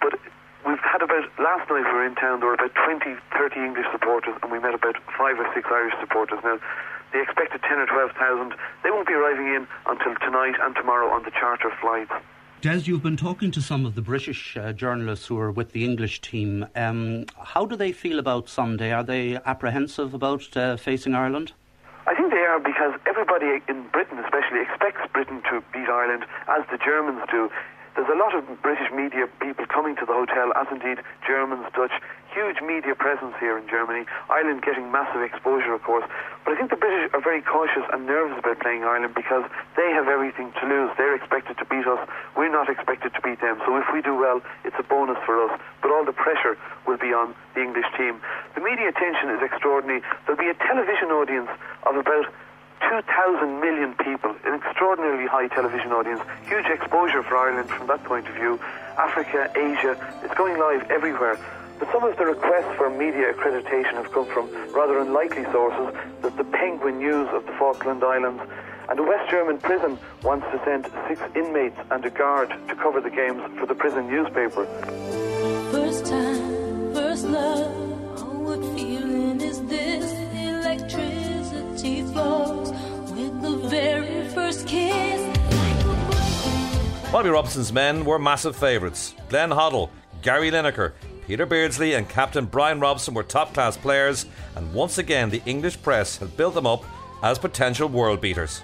[0.01, 0.19] But
[0.65, 3.87] we've had about, last night we were in town, there were about 20, 30 English
[3.91, 6.39] supporters, and we met about five or six Irish supporters.
[6.43, 6.59] Now,
[7.11, 8.55] they expected 10 or 12,000.
[8.83, 12.11] They won't be arriving in until tonight and tomorrow on the charter flights.
[12.61, 15.83] Des, you've been talking to some of the British uh, journalists who are with the
[15.83, 16.65] English team.
[16.75, 18.93] Um, how do they feel about Sunday?
[18.93, 21.51] Are they apprehensive about uh, facing Ireland?
[22.05, 26.67] I think they are because everybody in Britain, especially, expects Britain to beat Ireland, as
[26.69, 27.49] the Germans do.
[27.95, 31.93] There's a lot of British media people coming to the hotel, as indeed Germans, Dutch.
[32.33, 34.05] Huge media presence here in Germany.
[34.27, 36.03] Ireland getting massive exposure, of course.
[36.43, 39.45] But I think the British are very cautious and nervous about playing Ireland because
[39.77, 40.89] they have everything to lose.
[40.97, 42.01] They're expected to beat us.
[42.35, 43.61] We're not expected to beat them.
[43.65, 45.61] So if we do well, it's a bonus for us.
[45.81, 48.17] But all the pressure will be on the English team.
[48.55, 50.01] The media attention is extraordinary.
[50.25, 51.49] There'll be a television audience
[51.85, 52.33] of about
[52.89, 58.27] 2,000 million people, an extraordinarily high television audience, huge exposure for Ireland from that point
[58.27, 58.59] of view.
[58.97, 59.93] Africa, Asia,
[60.23, 61.37] it's going live everywhere.
[61.83, 66.37] But some of the requests for media accreditation have come from rather unlikely sources, that
[66.37, 68.41] the Penguin News of the Falkland Islands,
[68.87, 73.01] and a West German prison wants to send six inmates and a guard to cover
[73.01, 74.65] the games for the prison newspaper.
[75.73, 77.73] First time, first love.
[78.17, 80.09] Oh, what feeling is this?
[80.39, 82.71] Electricity flows
[83.11, 85.19] with the very first kiss.
[87.11, 89.15] Bobby Robson's men were massive favourites.
[89.27, 89.89] Glenn Hoddle,
[90.21, 90.93] Gary Lineker,
[91.27, 95.81] Peter Beardsley, and Captain Brian Robson were top class players, and once again the English
[95.81, 96.83] press had built them up
[97.21, 98.61] as potential world beaters.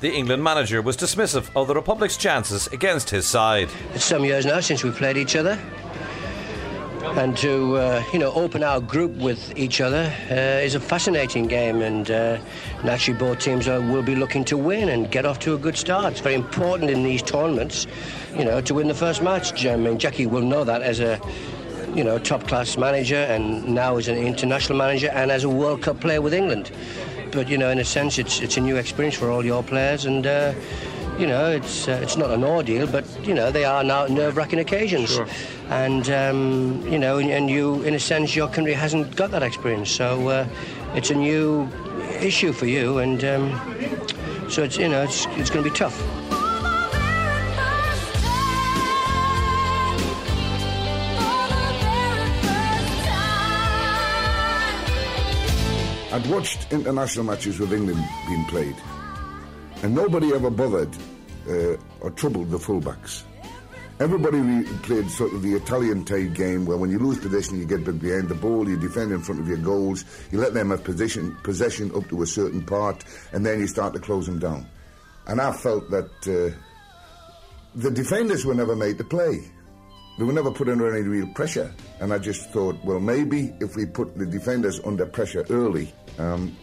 [0.00, 3.68] The England manager was dismissive of the Republic's chances against his side.
[3.92, 5.58] It's some years now since we played each other.
[7.16, 11.46] And to uh, you know open our group with each other uh, is a fascinating
[11.46, 12.38] game, and uh,
[12.84, 15.76] naturally both teams are, will be looking to win and get off to a good
[15.76, 16.12] start.
[16.12, 17.86] It's very important in these tournaments,
[18.36, 19.66] you know, to win the first match.
[19.66, 21.20] I mean, Jackie will know that as a
[21.94, 25.82] you know top class manager, and now as an international manager, and as a World
[25.82, 26.70] Cup player with England.
[27.32, 30.06] But you know, in a sense, it's it's a new experience for all your players,
[30.06, 30.54] and uh,
[31.18, 34.60] you know, it's uh, it's not an ordeal, but you know, they are now nerve-wracking
[34.60, 35.14] occasions.
[35.14, 35.26] Sure.
[35.68, 39.42] And um, you know, and, and you, in a sense, your country hasn't got that
[39.42, 40.46] experience, so uh,
[40.94, 41.68] it's a new
[42.20, 43.60] issue for you, and um,
[44.48, 46.17] so it's you know, it's it's going to be tough.
[56.10, 58.76] I'd watched international matches with England being played,
[59.82, 60.88] and nobody ever bothered
[61.46, 63.24] uh, or troubled the fullbacks.
[64.00, 67.66] Everybody re- played sort of the Italian type game where when you lose possession, you
[67.66, 70.82] get behind the ball, you defend in front of your goals, you let them have
[70.82, 74.66] possession, possession up to a certain part, and then you start to close them down.
[75.26, 76.56] And I felt that uh,
[77.74, 79.50] the defenders were never made to play.
[80.18, 81.72] They were never put under any real pressure.
[82.00, 86.56] And I just thought, well, maybe if we put the defenders under pressure early, um,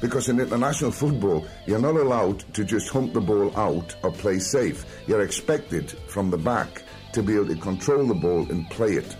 [0.00, 4.38] because in international football, you're not allowed to just hump the ball out or play
[4.40, 4.84] safe.
[5.06, 6.82] You're expected from the back
[7.12, 9.16] to be able to control the ball and play it.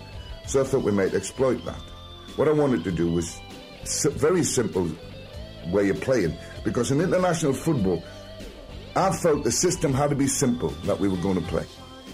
[0.46, 1.80] So I thought we might exploit that.
[2.36, 3.40] What I wanted to do was
[4.10, 4.90] very simple
[5.68, 8.02] way of playing, because in international football,
[8.96, 11.64] I felt the system had to be simple that we were going to play.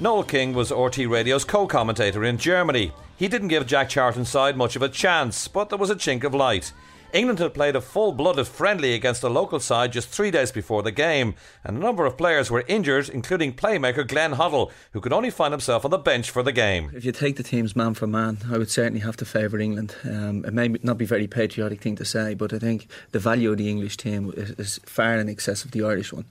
[0.02, 2.90] Noel King was RTE Radio's co commentator in Germany.
[3.18, 6.24] He didn't give Jack Charlton's side much of a chance, but there was a chink
[6.24, 6.72] of light.
[7.12, 10.82] England had played a full blooded friendly against a local side just three days before
[10.82, 11.34] the game,
[11.64, 15.52] and a number of players were injured, including playmaker Glenn Hoddle, who could only find
[15.52, 16.90] himself on the bench for the game.
[16.94, 19.96] If you take the teams man for man, I would certainly have to favour England.
[20.04, 23.18] Um, it may not be a very patriotic thing to say, but I think the
[23.18, 26.24] value of the English team is, far in excess of the Irish one.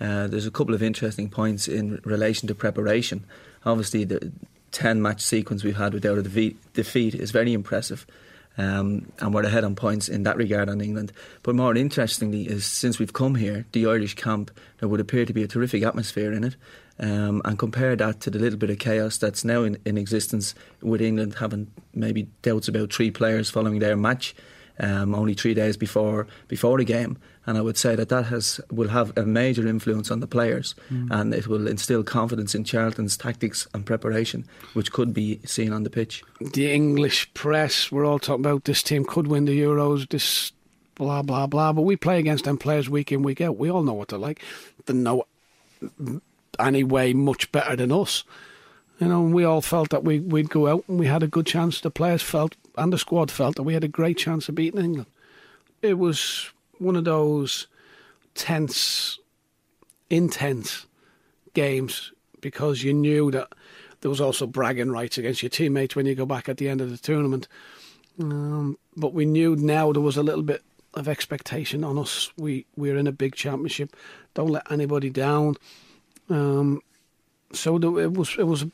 [0.00, 3.24] Uh, there's a couple of interesting points in relation to preparation.
[3.64, 4.32] Obviously, the
[4.72, 8.06] 10 match sequence we've had without a defeat, defeat is very impressive.
[8.58, 11.12] Um, and we're ahead on points in that regard on England.
[11.42, 15.32] But more interestingly, is since we've come here, the Irish camp, there would appear to
[15.32, 16.56] be a terrific atmosphere in it.
[16.98, 20.54] Um, and compare that to the little bit of chaos that's now in, in existence
[20.80, 24.34] with England having maybe doubts about three players following their match
[24.78, 27.18] um, only three days before before the game.
[27.46, 30.74] And I would say that that has will have a major influence on the players,
[30.90, 31.10] Mm.
[31.10, 35.84] and it will instill confidence in Charlton's tactics and preparation, which could be seen on
[35.84, 36.22] the pitch.
[36.52, 40.52] the English press, we're all talking about this team could win the Euros, this
[40.96, 41.72] blah, blah, blah.
[41.72, 43.56] But we play against them players week in, week out.
[43.58, 44.42] We all know what they're like.
[44.86, 45.24] They know
[46.58, 48.24] any way much better than us.
[48.98, 51.26] You know, and we all felt that we, we'd go out and we had a
[51.28, 51.80] good chance.
[51.80, 54.82] The players felt, and the squad felt, that we had a great chance of beating
[54.82, 55.06] England.
[55.82, 57.66] It was one of those
[58.34, 59.18] tense
[60.10, 60.86] intense
[61.54, 63.48] games because you knew that
[64.00, 66.80] there was also bragging rights against your teammates when you go back at the end
[66.80, 67.48] of the tournament.
[68.20, 70.62] Um, but we knew now there was a little bit
[70.94, 72.30] of expectation on us.
[72.36, 73.94] We we're in a big championship.
[74.34, 75.56] Don't let anybody down.
[76.30, 76.80] Um,
[77.52, 78.64] so there, it was it was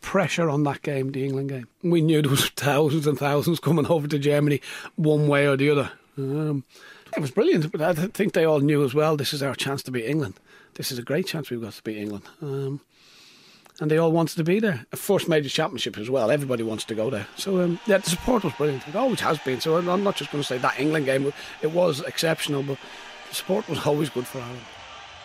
[0.00, 1.68] pressure on that game, the England game.
[1.82, 4.60] We knew there was thousands and thousands coming over to Germany,
[4.96, 5.90] one way or the other.
[6.16, 6.64] Um,
[7.16, 9.16] it was brilliant, but I think they all knew as well.
[9.16, 10.34] This is our chance to beat England.
[10.74, 12.24] This is a great chance we've got to beat England.
[12.42, 12.80] Um,
[13.80, 14.86] and they all wanted to be there.
[14.92, 16.30] A first major championship as well.
[16.30, 17.26] Everybody wants to go there.
[17.36, 18.86] So um, yeah, the support was brilliant.
[18.86, 19.60] It always has been.
[19.60, 21.32] So I'm not just going to say that England game.
[21.62, 22.78] It was exceptional, but
[23.28, 24.60] the support was always good for Ireland.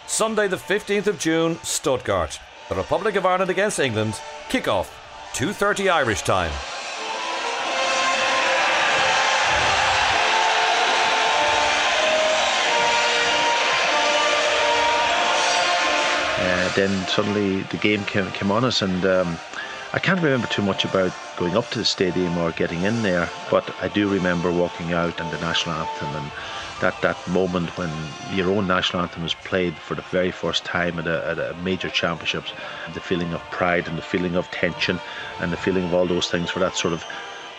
[0.08, 2.40] Sunday, the 15th of June, Stuttgart.
[2.70, 4.20] The Republic of Ireland against England.
[4.50, 4.92] Kick-off,
[5.34, 6.52] 2.30 Irish time.
[16.76, 19.38] Then suddenly the game came, came on us, and um,
[19.92, 23.30] I can't remember too much about going up to the stadium or getting in there,
[23.50, 26.32] but I do remember walking out and the national anthem and
[26.82, 27.92] that, that moment when
[28.32, 31.54] your own national anthem is played for the very first time at a, at a
[31.56, 32.52] major championships,
[32.94, 35.00] the feeling of pride and the feeling of tension
[35.40, 37.04] and the feeling of all those things for that sort of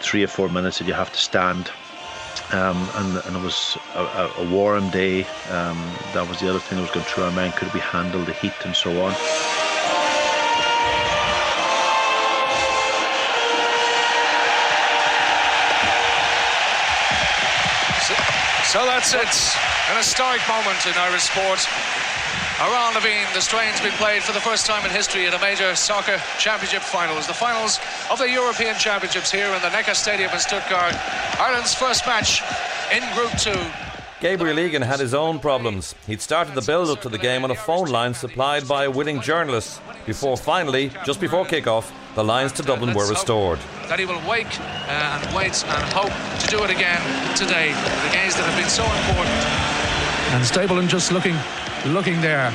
[0.00, 1.70] three or four minutes that you have to stand
[2.52, 5.22] um, and, and it was a, a warm day.
[5.50, 5.78] Um,
[6.14, 7.54] that was the other thing that was going through our mind.
[7.54, 9.14] Could we handle the heat and so on?
[18.02, 18.14] So,
[18.66, 19.34] so that's it.
[19.90, 21.66] An historic moment in Irish sport.
[22.60, 25.40] Amhrán na bhFiann, the strain's been played for the first time in history in a
[25.40, 27.26] major soccer championship finals.
[27.26, 30.94] The finals of the European Championships here in the Neckar Stadium in Stuttgart.
[31.40, 32.42] Ireland's first match
[32.92, 33.54] in Group 2.
[34.20, 35.94] Gabriel Egan had his own problems.
[36.06, 38.90] He'd started the build up to the game on a phone line supplied by a
[38.90, 43.58] willing journalist before finally, just before kick-off, the lines to Dublin were restored.
[43.88, 47.00] That he will wake uh, and wait and hope to do it again
[47.34, 47.72] today.
[47.72, 49.32] The games that have been so important.
[50.34, 51.34] And Stapleton just looking
[51.86, 52.52] looking there.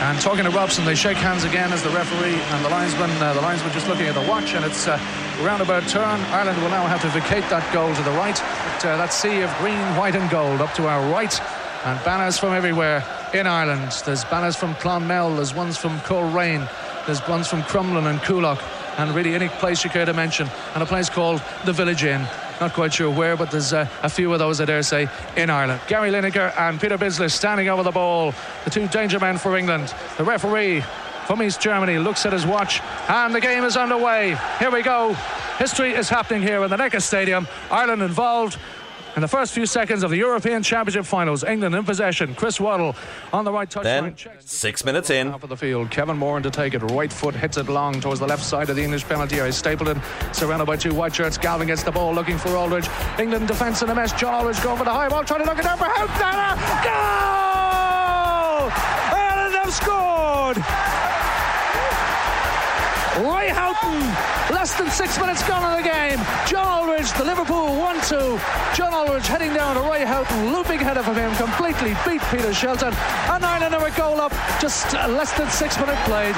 [0.00, 3.10] And talking to Robson, they shake hands again as the referee and the linesman.
[3.20, 4.98] Uh, the linesman just looking at the watch, and it's a
[5.42, 6.18] roundabout turn.
[6.32, 8.36] Ireland will now have to vacate that goal to the right.
[8.36, 11.38] But, uh, that sea of green, white, and gold up to our right,
[11.84, 13.92] and banners from everywhere in Ireland.
[14.06, 16.66] There's banners from Clonmel, there's ones from Coleraine,
[17.04, 18.62] there's ones from Crumlin and Coolock,
[18.98, 22.26] and really any place you care to mention, and a place called the Village Inn.
[22.60, 25.48] Not quite sure where, but there's uh, a few of those, I dare say, in
[25.48, 25.80] Ireland.
[25.88, 28.34] Gary Lineker and Peter Beardsley standing over the ball.
[28.64, 29.94] The two danger men for England.
[30.18, 30.82] The referee
[31.26, 34.36] from East Germany looks at his watch, and the game is underway.
[34.58, 35.14] Here we go.
[35.58, 37.48] History is happening here in the Neckar Stadium.
[37.70, 38.58] Ireland involved.
[39.16, 42.34] In the first few seconds of the European Championship finals, England in possession.
[42.34, 42.94] Chris Waddle
[43.32, 44.16] on the right touchline.
[44.16, 45.30] Then, six minutes in.
[45.30, 45.90] Top of the field.
[45.90, 46.78] Kevin Moran to take it.
[46.78, 49.52] Right foot hits it long towards the left side of the English penalty area.
[49.52, 50.00] Stapleton
[50.32, 51.36] surrounded by two white shirts.
[51.38, 52.88] Galvin gets the ball looking for Aldridge.
[53.18, 54.12] England defence in a mess.
[54.12, 56.58] John Aldridge going for the high ball, trying to knock it down for Houghton.
[56.84, 58.70] Goal!
[59.12, 61.09] Ireland have scored!
[63.20, 64.00] Ray Houghton,
[64.54, 66.18] less than six minutes gone in the game.
[66.46, 68.40] John Aldridge, the Liverpool 1 2.
[68.74, 72.94] John Aldridge heading down to Ray Houghton, looping header from him, completely beat Peter Shilton.
[73.28, 76.34] And Ireland are goal up, just less than six minutes played.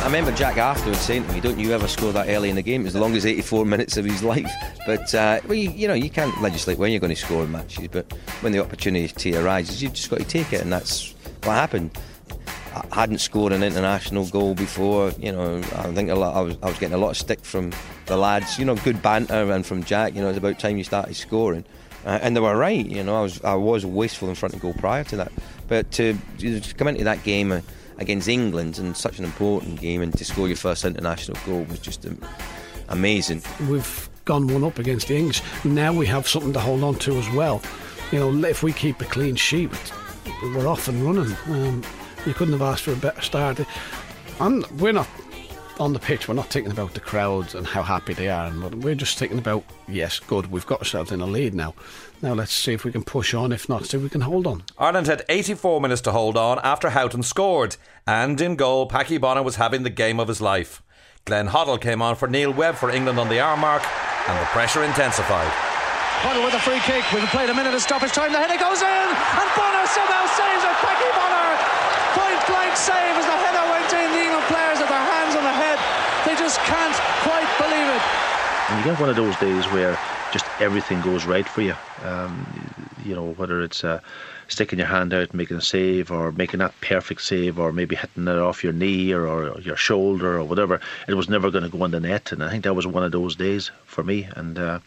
[0.00, 2.62] I remember Jack afterwards saying to me, "Don't you ever score that early in the
[2.62, 4.50] game, as long as 84 minutes of his life."
[4.86, 7.52] But uh, well, you, you, know, you can't legislate when you're going to score in
[7.52, 11.54] matches, but when the opportunity arises, you've just got to take it, and that's what
[11.54, 11.90] happened.
[12.90, 15.12] I hadn't scored an international goal before.
[15.18, 16.34] You know, I think lot.
[16.34, 17.72] I was, I was getting a lot of stick from
[18.06, 18.58] the lads.
[18.58, 20.14] You know, good banter, and from Jack.
[20.14, 21.64] You know, it's about time you started scoring.
[22.04, 23.16] Uh, and they were right, you know.
[23.16, 25.32] I was I was wasteful in front of goal prior to that,
[25.66, 27.60] but to, to come into that game uh,
[27.98, 31.80] against England and such an important game and to score your first international goal was
[31.80, 32.20] just um,
[32.88, 33.42] amazing.
[33.68, 35.42] We've gone one up against the English.
[35.64, 37.60] Now we have something to hold on to as well.
[38.12, 39.70] You know, if we keep a clean sheet,
[40.54, 41.36] we're off and running.
[41.46, 41.82] Um,
[42.26, 43.60] you couldn't have asked for a better start.
[44.40, 45.08] I'm, we're not
[45.78, 46.28] on the pitch.
[46.28, 49.38] We're not thinking about the crowds and how happy they are, and we're just thinking
[49.38, 50.50] about yes, good.
[50.50, 51.74] We've got ourselves in a lead now.
[52.22, 53.52] Now let's see if we can push on.
[53.52, 54.64] If not, see if we can hold on.
[54.78, 57.76] Ireland had 84 minutes to hold on after Houghton scored,
[58.06, 60.82] and in goal, Paddy Bonner was having the game of his life.
[61.24, 63.82] Glenn Hoddle came on for Neil Webb for England on the hour mark,
[64.28, 65.52] and the pressure intensified.
[66.22, 67.04] Bonner with a free kick.
[67.12, 68.32] We've played a minute of stoppage time.
[68.32, 70.76] The header goes in, and Bonner somehow saves it.
[70.80, 71.35] Paddy Bonner
[72.76, 74.12] save as the header went in.
[74.12, 75.78] The England players have their hands on the head.
[76.26, 78.02] They just can't quite believe it.
[78.68, 79.98] And you get one of those days where
[80.32, 81.74] just everything goes right for you.
[82.04, 82.46] Um,
[83.04, 84.00] you know, whether it's uh,
[84.48, 88.28] sticking your hand out, making a save, or making that perfect save, or maybe hitting
[88.28, 91.70] it off your knee or, or your shoulder or whatever, it was never going to
[91.70, 92.32] go in the net.
[92.32, 94.28] And I think that was one of those days for me.
[94.36, 94.80] And uh,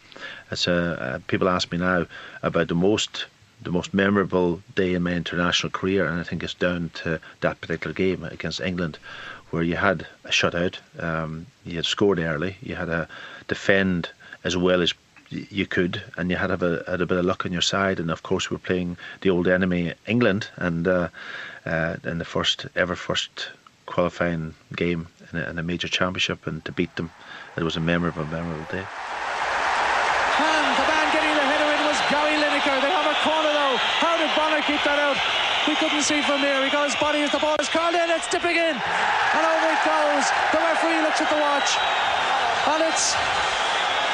[0.50, 2.06] it's, uh, uh, people ask me now
[2.42, 3.26] about the most
[3.62, 7.60] the most memorable day in my international career, and I think it's down to that
[7.60, 8.98] particular game against England,
[9.50, 13.08] where you had a shutout, um, you had scored early, you had to
[13.48, 14.08] defend
[14.44, 14.94] as well as
[15.30, 18.00] you could, and you had, a, had a bit of luck on your side.
[18.00, 21.08] And of course, we were playing the old enemy, England, and uh,
[21.66, 23.50] uh, in the first ever first
[23.86, 27.10] qualifying game in a, in a major championship, and to beat them,
[27.56, 28.86] it was a memorable, memorable day.
[30.40, 32.80] And the man getting the header in was Gary Lineker.
[32.80, 33.78] They have a corner though.
[34.60, 35.16] Bonner keep that out?
[35.64, 36.60] We couldn't see from here.
[36.60, 38.12] He got his body as the ball is called in.
[38.12, 38.76] It's dipping in.
[38.76, 40.24] And over it goes.
[40.52, 41.80] The referee looks at the watch.
[42.68, 43.16] And it's.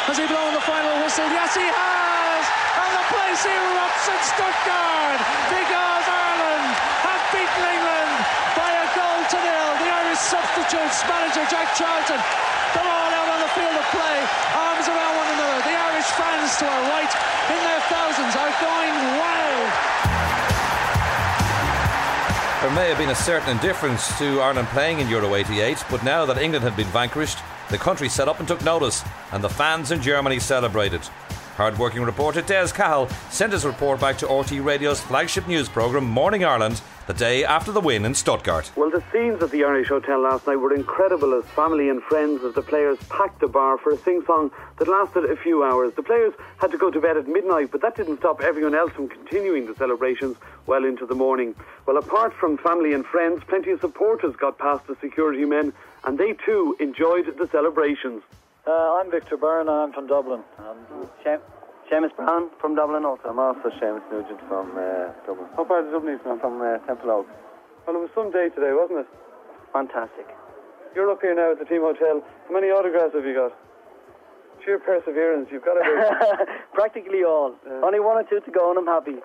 [0.07, 1.27] Has he blown the final whistle?
[1.35, 2.45] Yes, he has.
[2.79, 5.21] And the place erupts in Stuttgart
[5.51, 6.71] because Ireland
[7.11, 8.13] have beaten England
[8.55, 9.71] by a goal to nil.
[9.83, 12.23] The Irish substitutes manager Jack Charlton.
[12.71, 14.19] The ball out on the field of play,
[14.55, 15.59] arms around one another.
[15.67, 17.13] The Irish fans to our right,
[17.51, 20.36] in their thousands, are going wild.
[22.67, 26.27] There may have been a certain indifference to Ireland playing in Euro 88, but now
[26.27, 27.39] that England had been vanquished,
[27.71, 31.03] the country set up and took notice, and the fans in Germany celebrated.
[31.55, 36.45] Hard-working reporter Des Cahill sent his report back to RTE Radio's flagship news programme Morning
[36.45, 38.73] Ireland the day after the win in Stuttgart.
[38.77, 42.43] Well, the scenes at the Irish Hotel last night were incredible as family and friends
[42.43, 45.95] of the players packed the bar for a sing song that lasted a few hours.
[45.95, 48.93] The players had to go to bed at midnight, but that didn't stop everyone else
[48.93, 50.37] from continuing the celebrations
[50.67, 51.55] well into the morning.
[51.87, 55.73] Well, apart from family and friends, plenty of supporters got past the security men,
[56.05, 58.23] and they too enjoyed the celebrations.
[58.67, 60.43] Uh, I'm Victor Byrne, I'm from Dublin.
[60.59, 61.41] And
[61.91, 63.29] Seamus Brown from Dublin also.
[63.29, 65.47] I'm also Seamus Nugent from uh, Dublin.
[65.55, 66.41] What part of Dublin are you from?
[66.41, 67.27] From uh, Templeogue.
[67.87, 69.09] Well, it was some day today, wasn't it?
[69.73, 70.27] Fantastic.
[70.95, 72.25] You're up here now at the team hotel.
[72.49, 73.53] How many autographs have you got?
[74.65, 76.53] Sheer perseverance, you've got to be.
[76.75, 77.55] Practically all.
[77.85, 79.23] Only one or two to go and I'm happy.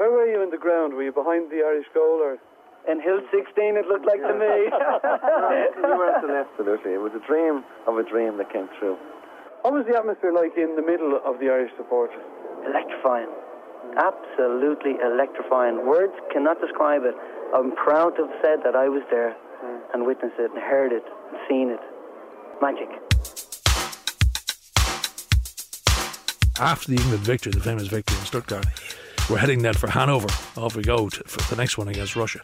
[0.00, 0.96] Where were you in the ground?
[0.96, 2.40] Were you behind the Irish goal or?
[2.88, 4.72] In Hill 16 it looked like to me.
[5.76, 6.96] you were absolutely.
[6.96, 8.96] It was a dream of a dream that came true.
[9.60, 12.24] What was the atmosphere like in the middle of the Irish supporters?
[12.64, 13.28] Electrifying.
[14.00, 15.84] Absolutely electrifying.
[15.84, 17.12] Words cannot describe it.
[17.52, 19.84] I'm proud to have said that I was there hmm.
[19.92, 21.84] and witnessed it and heard it and seen it.
[22.64, 22.88] Magic.
[26.60, 28.66] after the England victory, the famous victory in Stuttgart,
[29.30, 30.28] we're heading then for Hanover.
[30.56, 32.40] Off we go to, for the next one against Russia.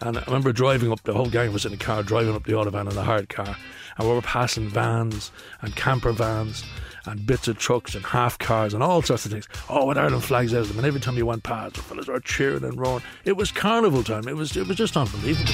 [0.00, 2.52] And I remember driving up, the whole gang was in a car, driving up the
[2.52, 3.54] Autobahn in a hard car.
[3.98, 5.30] And we were passing vans
[5.60, 6.64] and camper vans
[7.04, 9.48] and bits of trucks and half cars and all sorts of things.
[9.68, 10.78] Oh, with Ireland flags out of them.
[10.78, 13.02] And every time you went past, the fellas were cheering and roaring.
[13.24, 14.26] It was carnival time.
[14.26, 15.52] It was, it was just unbelievable.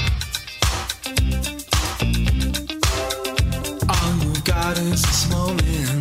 [3.88, 5.95] All you got is.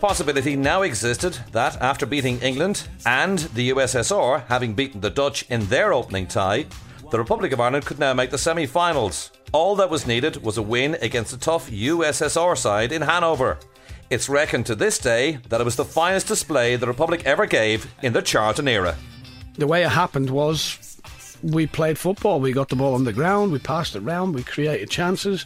[0.00, 5.66] Possibility now existed that after beating England and the USSR having beaten the Dutch in
[5.66, 6.64] their opening tie,
[7.10, 9.30] the Republic of Ireland could now make the semi finals.
[9.52, 13.58] All that was needed was a win against a tough USSR side in Hanover.
[14.08, 17.92] It's reckoned to this day that it was the finest display the Republic ever gave
[18.02, 18.96] in the Charlton era.
[19.58, 20.98] The way it happened was
[21.42, 22.40] we played football.
[22.40, 25.44] We got the ball on the ground, we passed it round, we created chances.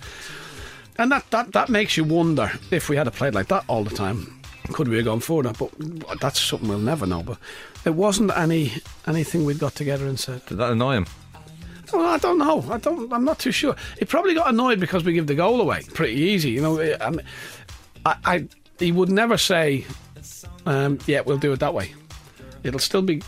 [0.97, 3.95] And that, that, that makes you wonder if we had played like that all the
[3.95, 4.41] time,
[4.73, 5.53] could we have gone further?
[5.53, 7.23] But that's something we'll never know.
[7.23, 7.39] But
[7.85, 8.73] it wasn't any
[9.07, 10.45] anything we'd got together and said.
[10.47, 11.07] Did that annoy him?
[11.93, 12.65] Well, I don't know.
[12.71, 13.13] I don't.
[13.13, 13.77] I'm not too sure.
[13.99, 16.51] He probably got annoyed because we give the goal away pretty easy.
[16.51, 17.13] You know, I,
[18.07, 18.49] I, I
[18.79, 19.85] he would never say,
[20.67, 21.95] um, "Yeah, we'll do it that way."
[22.63, 23.23] It'll still be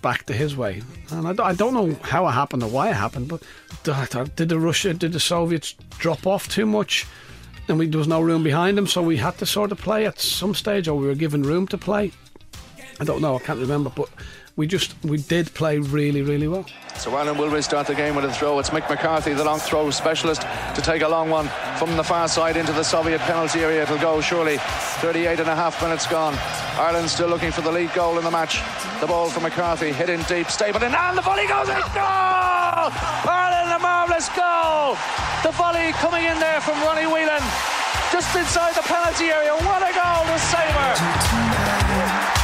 [0.00, 2.88] back to his way, and I don't, I don't know how it happened or why
[2.88, 3.28] it happened.
[3.28, 3.42] But
[3.84, 7.06] did the Russia, did the Soviets drop off too much,
[7.72, 10.04] and we, there was no room behind them, so we had to sort of play
[10.04, 12.12] at some stage, or we were given room to play.
[13.00, 13.34] I don't know.
[13.34, 14.10] I can't remember, but
[14.56, 16.66] we just we did play really, really well.
[16.96, 18.58] So Ireland will restart the game with a throw.
[18.58, 21.48] It's Mick McCarthy, the long throw specialist, to take a long one
[21.78, 23.82] from the far side into the Soviet penalty area.
[23.82, 24.58] It'll go surely.
[25.00, 26.34] 38 and a half minutes gone.
[26.78, 28.60] Ireland still looking for the lead goal in the match.
[29.00, 31.74] The ball from McCarthy, hit in deep, stable and the volley goes in.
[31.74, 32.92] Goal!
[33.24, 34.96] Ireland, a marvellous goal.
[35.42, 37.42] The volley coming in there from Ronnie Whelan,
[38.12, 39.54] just inside the penalty area.
[39.54, 42.41] What a goal to Sabre.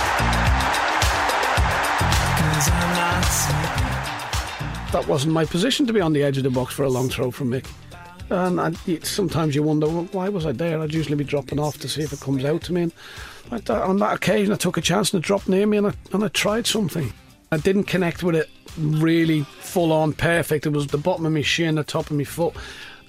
[4.93, 7.11] That wasn't my position to be on the edge of the box for a long
[7.11, 7.66] throw from Mick.
[8.30, 8.72] And I,
[9.03, 10.80] sometimes you wonder, well, why was I there?
[10.80, 12.82] I'd usually be dropping off to see if it comes out to me.
[12.82, 12.93] And
[13.51, 15.93] that, on that occasion, I took a chance and it dropped near me and I,
[16.12, 17.12] and I tried something.
[17.53, 20.66] I didn't connect with it really full on perfect.
[20.66, 22.55] It was the bottom of my shin, the top of my foot.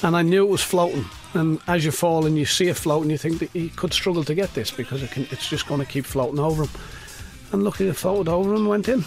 [0.02, 1.06] And I knew it was floating.
[1.34, 4.24] And as you fall and you see it floating, you think that he could struggle
[4.26, 6.70] to get this because it can, it's just going to keep floating over him.
[7.52, 9.04] And luckily, it floated over and went in.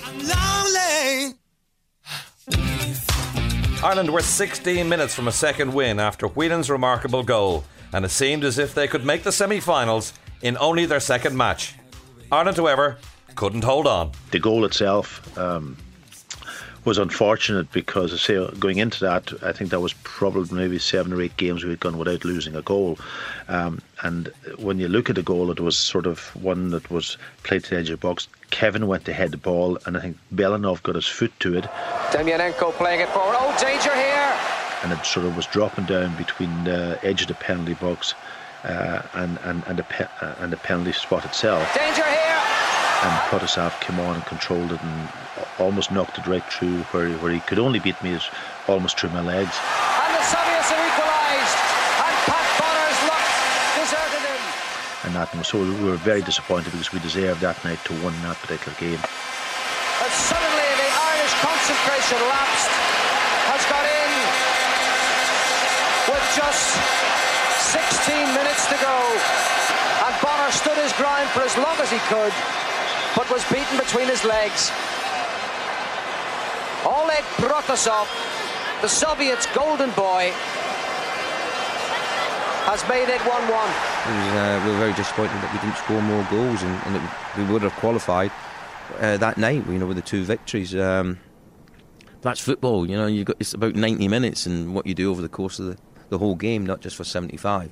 [3.82, 8.44] Ireland were 16 minutes from a second win after Whelan's remarkable goal, and it seemed
[8.44, 11.74] as if they could make the semi finals in only their second match.
[12.30, 12.98] Ireland, however,
[13.34, 14.12] couldn't hold on.
[14.30, 15.76] The goal itself um,
[16.84, 21.20] was unfortunate because, say, going into that, I think that was probably maybe seven or
[21.22, 22.98] eight games we had gone without losing a goal.
[23.48, 27.16] Um, and when you look at the goal, it was sort of one that was
[27.44, 28.26] played to the edge of the box.
[28.52, 31.64] Kevin went to head the ball, and I think Belanov got his foot to it,
[32.12, 33.34] Demyanenko playing it forward.
[33.40, 34.38] Oh, danger here!
[34.84, 38.14] and it sort of was dropping down between the edge of the penalty box
[38.64, 41.62] uh, and and and the pe- uh, and the penalty spot itself.
[41.74, 42.40] Danger here!
[43.02, 45.08] and Protasov came on and controlled it and
[45.58, 48.22] almost knocked it right through where, where he could only beat me is
[48.68, 49.50] almost through my legs.
[49.58, 51.58] And the Soviets have equalised.
[51.98, 53.26] And Pat Bonner's luck
[53.74, 54.42] deserted him.
[55.04, 58.14] And that was so we were very disappointed because we deserved that night to win
[58.22, 59.02] that particular game.
[59.02, 62.70] But suddenly the Irish concentration lapsed.
[63.50, 64.10] Has got in
[66.06, 66.78] with just
[67.74, 68.96] 16 minutes to go.
[70.06, 72.32] And Bonner stood his ground for as long as he could,
[73.18, 74.70] but was beaten between his legs.
[76.86, 78.06] Oleg Protasov,
[78.80, 80.30] the Soviets' golden boy,
[82.70, 83.91] has made it 1 1.
[84.04, 87.02] Was, uh, we were very disappointed that we didn't score more goals, and, and it,
[87.38, 88.32] we would have qualified
[88.98, 89.64] uh, that night.
[89.68, 90.74] You know, with the two victories.
[90.74, 91.20] Um,
[92.20, 92.88] that's football.
[92.88, 95.60] You know, you got it's about ninety minutes, and what you do over the course
[95.60, 95.78] of the,
[96.08, 97.70] the whole game, not just for seventy-five.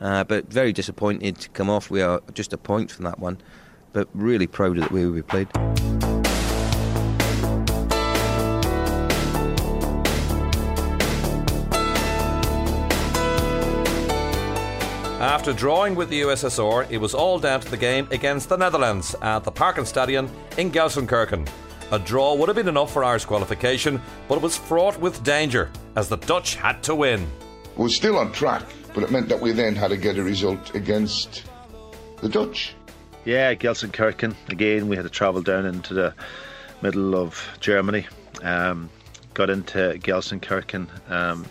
[0.00, 1.90] Uh, but very disappointed to come off.
[1.90, 3.38] We are just a point from that one,
[3.92, 5.48] but really proud of the way we played.
[15.22, 19.14] After drawing with the USSR, it was all down to the game against the Netherlands
[19.22, 21.48] at the Parkenstadion in Gelsenkirchen.
[21.92, 25.70] A draw would have been enough for Irish qualification, but it was fraught with danger
[25.94, 27.24] as the Dutch had to win.
[27.76, 28.64] We were still on track,
[28.94, 31.44] but it meant that we then had to get a result against
[32.20, 32.74] the Dutch.
[33.24, 34.34] Yeah, Gelsenkirchen.
[34.48, 36.14] Again, we had to travel down into the
[36.82, 38.08] middle of Germany.
[38.42, 38.90] Um,
[39.34, 40.88] got into Gelsenkirchen.
[41.08, 41.46] Um,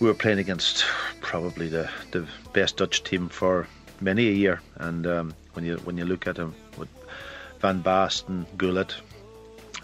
[0.00, 0.84] we were playing against
[1.20, 3.68] probably the, the best Dutch team for
[4.00, 4.60] many a year.
[4.76, 6.88] And um, when you when you look at them with
[7.60, 8.94] Van Basten, Gullit,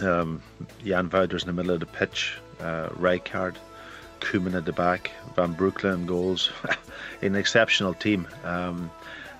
[0.00, 0.42] um,
[0.84, 3.56] Jan Wouters in the middle of the pitch, uh, Rijkaard,
[4.20, 6.50] Koeman at the back, Van Breukelen goals,
[7.22, 8.26] an exceptional team.
[8.42, 8.90] Um,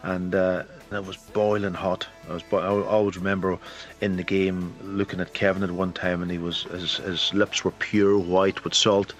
[0.02, 0.62] and uh,
[0.92, 2.06] it was boiling hot.
[2.28, 3.58] I was bo- I always remember
[4.00, 7.64] in the game looking at Kevin at one time, and he was his, his lips
[7.64, 9.14] were pure white with salt,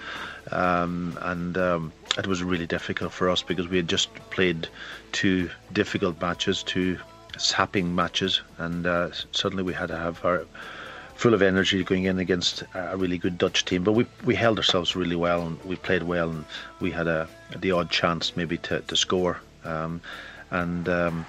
[0.53, 4.68] um, and um, it was really difficult for us because we had just played
[5.12, 6.99] two difficult matches, two
[7.38, 10.47] sapping matches, and uh, suddenly we had to have our
[11.14, 13.82] full of energy going in against a really good Dutch team.
[13.82, 16.44] But we we held ourselves really well and we played well and
[16.80, 17.28] we had a
[17.59, 19.40] the odd chance maybe to, to score.
[19.64, 20.01] Um,
[20.51, 21.26] and um,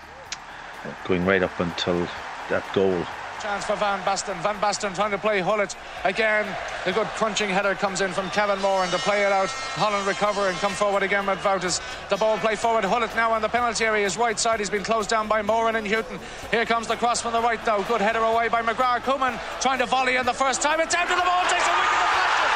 [1.05, 2.07] going right up until
[2.49, 3.03] that goal.
[3.42, 4.34] Chance for Van Basten.
[4.42, 6.46] Van Basten trying to play Gullit again.
[6.86, 9.50] The good crunching header comes in from Kevin Moran to play it out.
[9.78, 11.80] Holland recover and come forward again with Wouters.
[12.10, 12.84] The ball play forward.
[12.84, 14.06] Gullit now on the penalty area.
[14.06, 14.58] His right side.
[14.60, 16.20] He's been closed down by Moran and Houghton.
[16.50, 17.82] Here comes the cross from the right now.
[17.84, 19.02] Good header away by McGrath.
[19.02, 20.82] Koeman trying to volley in the first time.
[20.82, 21.44] It's out to the ball.
[21.46, 22.50] Takes a wicket deflection.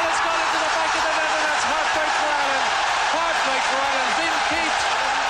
[0.00, 1.28] And it's gone into the back of the net.
[1.28, 2.68] And that's heartbreak for Ireland.
[3.20, 4.12] Heartbreak for Ireland.
[4.16, 4.80] Wim Kieft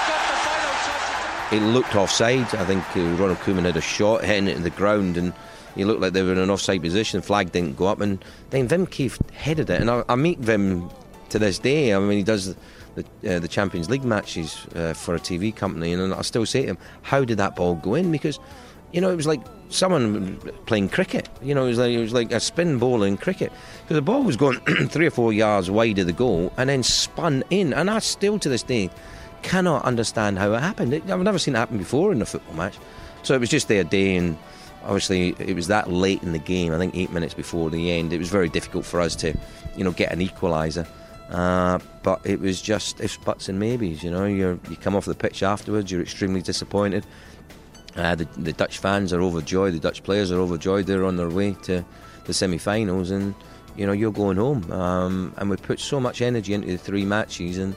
[0.07, 1.42] got the final touch.
[1.53, 2.55] It looked offside.
[2.55, 5.35] I think uh, Ronald Koeman had a shot hitting it in the ground and
[5.75, 7.21] he looked like they were in an offside position.
[7.21, 9.79] The flag didn't go up and then Wim headed it.
[9.79, 10.91] And I, I meet Wim
[11.29, 11.95] to this day.
[11.95, 12.57] I mean, he does
[12.95, 16.63] the, uh, the Champions League matches uh, for a TV company and I still say
[16.63, 18.11] to him, how did that ball go in?
[18.11, 18.39] Because,
[18.93, 21.29] you know, it was like someone playing cricket.
[21.43, 23.53] You know, it was like, it was like a spin ball in cricket.
[23.83, 26.83] Because the ball was going three or four yards wide of the goal and then
[26.83, 27.75] spun in.
[27.75, 28.89] And I still to this day
[29.43, 30.95] cannot understand how it happened.
[30.95, 32.79] It, I've never seen it happen before in a football match.
[33.23, 34.37] So it was just their day, and
[34.85, 36.73] obviously it was that late in the game.
[36.73, 38.13] I think eight minutes before the end.
[38.13, 39.35] It was very difficult for us to,
[39.77, 40.87] you know, get an equaliser.
[41.31, 44.03] Uh, but it was just ifs, buts, and maybes.
[44.03, 47.07] You know, you you come off the pitch afterwards, you're extremely disappointed.
[47.97, 49.75] Uh, the, the Dutch fans are overjoyed.
[49.75, 50.87] The Dutch players are overjoyed.
[50.87, 51.85] They're on their way to
[52.25, 53.35] the semi-finals, and
[53.77, 54.71] you know, you're going home.
[54.71, 57.75] Um, and we put so much energy into the three matches, and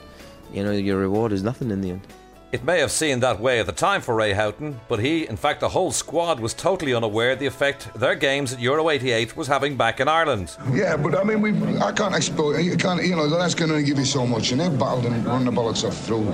[0.52, 2.06] you know, your reward is nothing in the end.
[2.52, 5.36] It may have seemed that way at the time for Ray Houghton, but he, in
[5.36, 9.36] fact, the whole squad was totally unaware of the effect their games at Euro 88
[9.36, 10.56] was having back in Ireland.
[10.72, 12.64] Yeah, but I mean, we I can't expose.
[12.64, 15.26] You can't, you know, that's going to give you so much, and they've battled and
[15.26, 16.28] run the bollocks off through,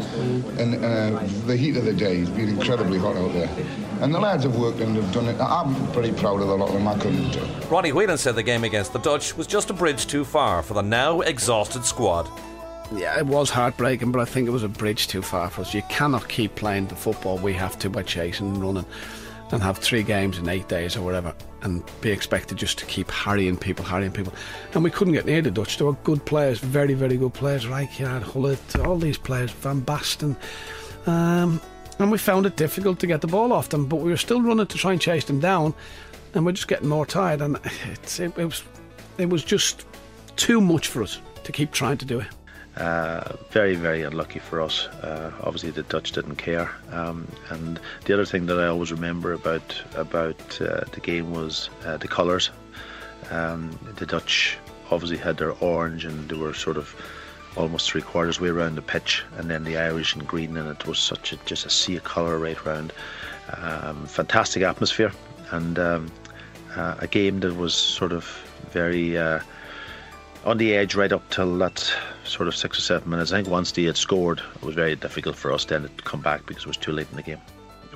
[0.63, 3.49] and uh, the heat of the day has been incredibly hot out there,
[4.03, 5.41] and the lads have worked and they've done it.
[5.41, 6.87] I'm pretty proud of a lot of them.
[6.87, 7.37] I couldn't.
[7.37, 10.63] Uh, Ronnie Whelan said the game against the Dutch was just a bridge too far
[10.63, 12.29] for the now exhausted squad.
[12.95, 15.73] Yeah, it was heartbreaking, but I think it was a bridge too far for us.
[15.73, 18.85] You cannot keep playing the football we have to by chasing and running
[19.51, 23.11] and have three games in eight days or whatever and be expected just to keep
[23.11, 24.33] harrying people, harrying people.
[24.75, 25.79] And we couldn't get near the Dutch.
[25.79, 27.67] They were good players, very, very good players.
[27.67, 30.37] Rijkaard, Gullit, all these players, Van Basten.
[31.07, 31.61] Um,
[31.99, 34.43] and we found it difficult to get the ball off them, but we were still
[34.43, 35.75] running to try and chase them down
[36.35, 37.41] and we're just getting more tired.
[37.41, 37.57] And
[38.19, 38.65] it, it was,
[39.19, 39.87] it was just
[40.37, 42.29] too much for us to keep trying to do it.
[42.77, 44.87] Uh, very, very unlucky for us.
[45.03, 46.71] Uh, obviously, the Dutch didn't care.
[46.91, 51.69] Um, and the other thing that I always remember about about uh, the game was
[51.85, 52.51] uh, the colours.
[53.31, 54.57] Um, the Dutch
[54.91, 56.95] obviously had their orange, and they were sort of
[57.57, 60.87] almost three quarters way around the pitch, and then the Irish in green, and it
[60.87, 62.93] was such a just a sea of colour right round.
[63.55, 65.13] Um, fantastic atmosphere,
[65.51, 66.11] and um,
[66.75, 68.25] uh, a game that was sort of
[68.71, 69.19] very
[70.45, 71.93] on the edge right up till that
[72.25, 73.33] sort of six or seven minutes.
[73.33, 76.21] I think once they had scored, it was very difficult for us then to come
[76.21, 77.41] back because it was too late in the game.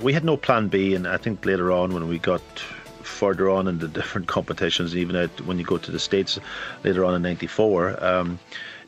[0.01, 2.41] We had no plan B, and I think later on when we got
[3.01, 6.39] further on in the different competitions, even out when you go to the States
[6.83, 8.39] later on in '94, um,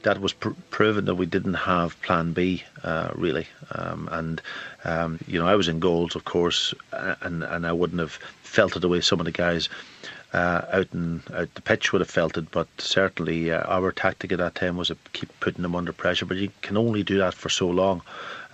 [0.04, 3.48] that was pr- proven that we didn't have plan B uh, really.
[3.72, 4.42] Um, and
[4.86, 8.76] um, you know, I was in goals, of course, and and I wouldn't have felt
[8.76, 9.68] it the way some of the guys
[10.34, 14.32] uh, out and out the pitch would have felt it, but certainly uh, our tactic
[14.32, 16.26] at that time was to keep putting them under pressure.
[16.26, 18.02] But you can only do that for so long,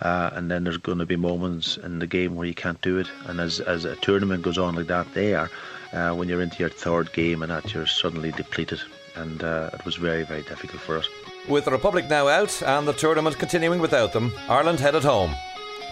[0.01, 2.97] uh, and then there's going to be moments in the game where you can't do
[2.97, 3.07] it.
[3.25, 5.49] And as as a tournament goes on like that, there,
[5.91, 8.79] uh, when you're into your third game and that you're suddenly depleted,
[9.15, 11.09] and uh, it was very very difficult for us.
[11.49, 15.35] With the Republic now out and the tournament continuing without them, Ireland headed home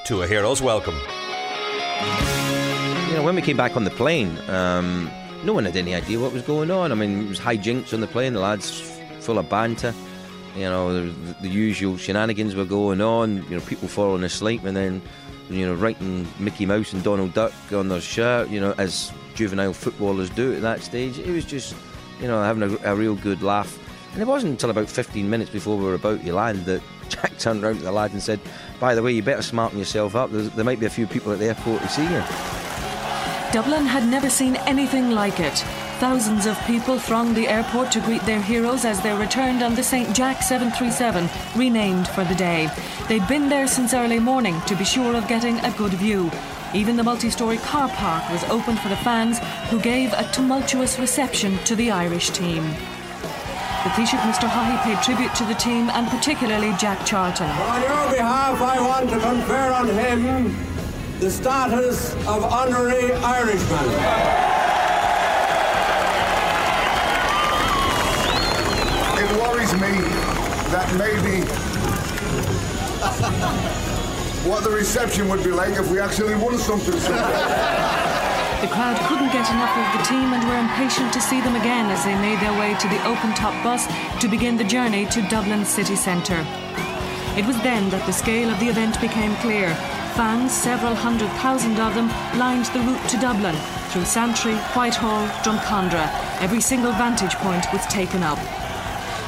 [0.06, 0.96] to a hero's welcome.
[3.10, 4.38] You know, when we came back on the plane.
[4.50, 5.12] Um,
[5.44, 6.92] no one had any idea what was going on.
[6.92, 8.82] I mean, it was high jinks on the plane, the lads
[9.20, 9.94] full of banter.
[10.56, 13.44] You know, the, the, usual shenanigans were going on.
[13.50, 15.02] You know, people falling asleep and then,
[15.50, 18.50] you know, writing Mickey Mouse and Donald Duck on their shirt.
[18.50, 21.20] You know, as juvenile footballers do at that stage.
[21.20, 21.76] It was just,
[22.22, 23.80] you know, having a, a real good laugh.
[24.14, 27.38] And it wasn't until about 15 minutes before we were about to land that Jack
[27.40, 28.40] turned around to the lad and said,
[28.80, 30.32] "By the way, you better smarten yourself up.
[30.32, 32.63] There's, there might be a few people at the airport to see you."
[33.54, 35.60] Dublin had never seen anything like it.
[36.00, 39.84] Thousands of people thronged the airport to greet their heroes as they returned on the
[39.84, 40.12] St.
[40.16, 42.68] Jack 737, renamed for the day.
[43.08, 46.32] They'd been there since early morning to be sure of getting a good view.
[46.74, 49.38] Even the multi story car park was open for the fans
[49.70, 52.64] who gave a tumultuous reception to the Irish team.
[52.64, 54.50] The Taoiseach Mr.
[54.50, 57.52] Haughey paid tribute to the team and particularly Jack Charlton.
[57.52, 60.73] On your behalf, I want to confer on him
[61.24, 63.88] the status of honorary Irishman.
[69.24, 70.04] It worries me
[70.76, 71.48] that maybe
[74.50, 76.92] what the reception would be like if we actually won something.
[76.92, 81.90] The crowd couldn't get enough of the team and were impatient to see them again
[81.90, 83.88] as they made their way to the open top bus
[84.20, 86.46] to begin the journey to Dublin city centre.
[87.38, 89.74] It was then that the scale of the event became clear.
[90.16, 92.08] Fans, several hundred thousand of them,
[92.38, 93.56] lined the route to Dublin
[93.90, 96.08] through Santry, Whitehall, Drumcondra.
[96.40, 98.38] Every single vantage point was taken up.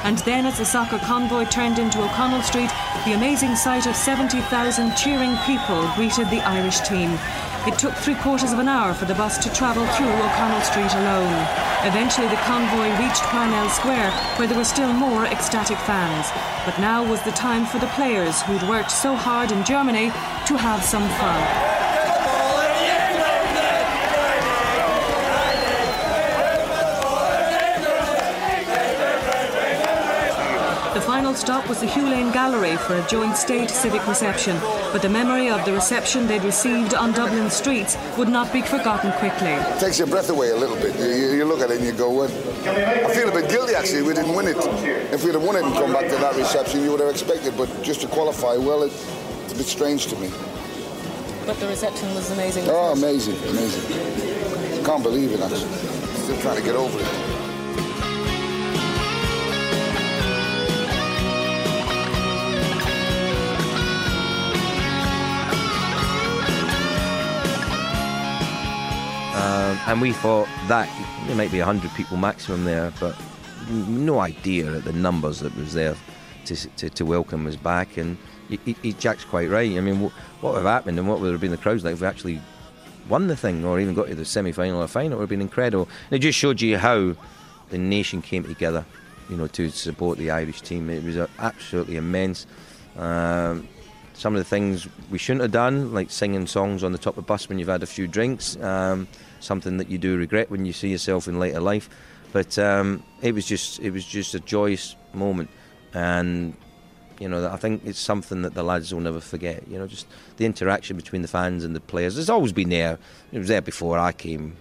[0.06, 2.70] And then, as the soccer convoy turned into O'Connell Street,
[3.06, 7.18] the amazing sight of 70,000 cheering people greeted the Irish team.
[7.66, 10.94] It took three quarters of an hour for the bus to travel through O'Connell Street
[10.94, 11.34] alone.
[11.90, 16.30] Eventually, the convoy reached Parnell Square, where there were still more ecstatic fans.
[16.66, 20.12] But now was the time for the players who'd worked so hard in Germany
[20.46, 21.75] to have some fun.
[31.36, 34.58] Final stop was the Hugh Lane Gallery for a joint state civic reception,
[34.94, 39.12] but the memory of the reception they'd received on Dublin streets would not be forgotten
[39.14, 39.50] quickly.
[39.50, 40.96] It takes your breath away a little bit.
[40.98, 42.32] You, you look at it and you go, well,
[43.08, 44.04] I feel a bit guilty actually.
[44.04, 44.58] We didn't win it.
[45.12, 47.58] If we'd have won it and come back to that reception, you would have expected.
[47.58, 48.94] But just to qualify, well, it,
[49.44, 50.30] it's a bit strange to me.
[51.46, 52.66] But the reception was amazing.
[52.70, 54.86] Oh, amazing, amazing.
[54.86, 55.72] Can't believe it actually.
[56.24, 57.25] Still trying to get over it.
[69.88, 70.90] And we thought that
[71.28, 73.16] there might be 100 people maximum there, but
[73.70, 75.96] no idea at the numbers that was there
[76.46, 77.98] to, to, to welcome us back.
[77.98, 78.18] And
[78.50, 79.78] he, he, Jack's quite right.
[79.78, 80.12] I mean, what,
[80.42, 82.42] what would have happened and what would have been the crowds like if we actually
[83.10, 85.14] won the thing or even got to the semi final or final?
[85.14, 85.88] It would have been incredible.
[86.10, 87.16] And it just showed you how
[87.70, 88.86] the nation came together,
[89.30, 90.90] you know, to support the Irish team.
[90.90, 92.48] It was absolutely immense.
[92.98, 93.68] Um,
[94.14, 97.26] some of the things we shouldn't have done, like singing songs on the top of
[97.26, 99.08] the bus when you've had a few drinks, um,
[99.46, 101.90] something that you do regret when you see yourself in later life.
[102.34, 105.50] But um, it was just it was just a joyous moment,
[105.94, 106.54] and
[107.20, 109.68] you know I think it's something that the lads will never forget.
[109.68, 112.18] You know, just the interaction between the fans and the players.
[112.18, 113.00] It's always been there.
[113.32, 114.58] It was there before I came.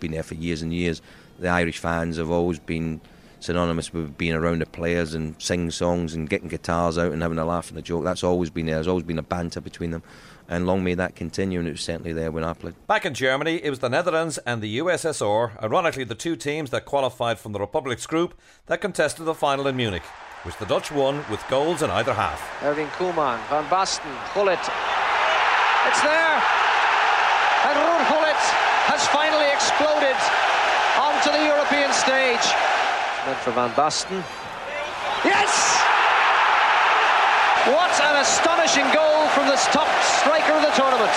[0.00, 1.00] Been there for years and years.
[1.38, 3.00] The Irish fans have always been
[3.42, 7.38] synonymous with being around the players and singing songs and getting guitars out and having
[7.38, 8.04] a laugh and a joke.
[8.04, 8.76] That's always been there.
[8.76, 10.02] There's always been a banter between them.
[10.48, 12.74] And long may that continue, and it was certainly there when I played.
[12.86, 16.84] Back in Germany, it was the Netherlands and the USSR, ironically the two teams that
[16.84, 20.02] qualified from the Republics group, that contested the final in Munich,
[20.42, 22.40] which the Dutch won with goals in either half.
[22.62, 24.60] Erwin Koeman, Van Basten, Gullit.
[24.60, 26.42] It's there!
[27.64, 28.42] And Ruud Gullit
[28.90, 30.18] has finally exploded
[30.98, 32.44] onto the European stage.
[33.26, 34.22] Meant for Van Basten.
[35.24, 35.81] Yes!
[37.64, 39.86] What an astonishing goal from the top
[40.18, 41.12] striker of the tournament.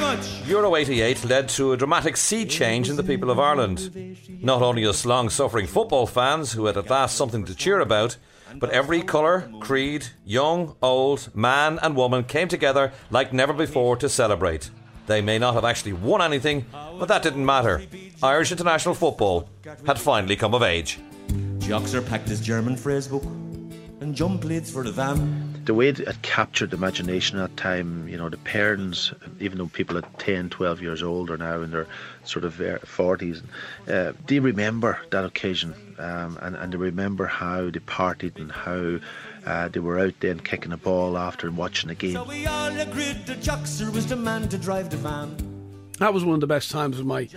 [0.00, 0.48] Very much.
[0.48, 4.16] Euro 88 led to a dramatic sea change in the people of Ireland.
[4.42, 8.16] Not only us long suffering football fans who had at last something to cheer about,
[8.56, 14.08] but every colour, creed, young, old, man, and woman came together like never before to
[14.08, 14.70] celebrate.
[15.06, 17.82] They may not have actually won anything, but that didn't matter.
[18.22, 19.48] Irish international football
[19.86, 20.98] had finally come of age.
[21.58, 23.24] Joxer packed his German phrase book
[24.00, 25.49] and jump leads for the van.
[25.64, 29.66] The way it captured the imagination at that time, you know, the parents, even though
[29.66, 31.86] people at 10, 12 years old are now in their
[32.24, 33.42] sort of 40s,
[33.88, 38.98] uh, they remember that occasion um, and, and they remember how they partied and how
[39.46, 42.12] uh, they were out then kicking a the ball after and watching the game.
[42.12, 45.36] So we all agreed that Joxer was the man to drive the van.
[45.98, 47.28] That was one of the best times of my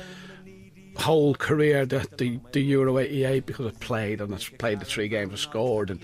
[0.97, 5.07] whole career, the, the, the Euro 88, because I played and I played the three
[5.07, 5.99] games, I scored, and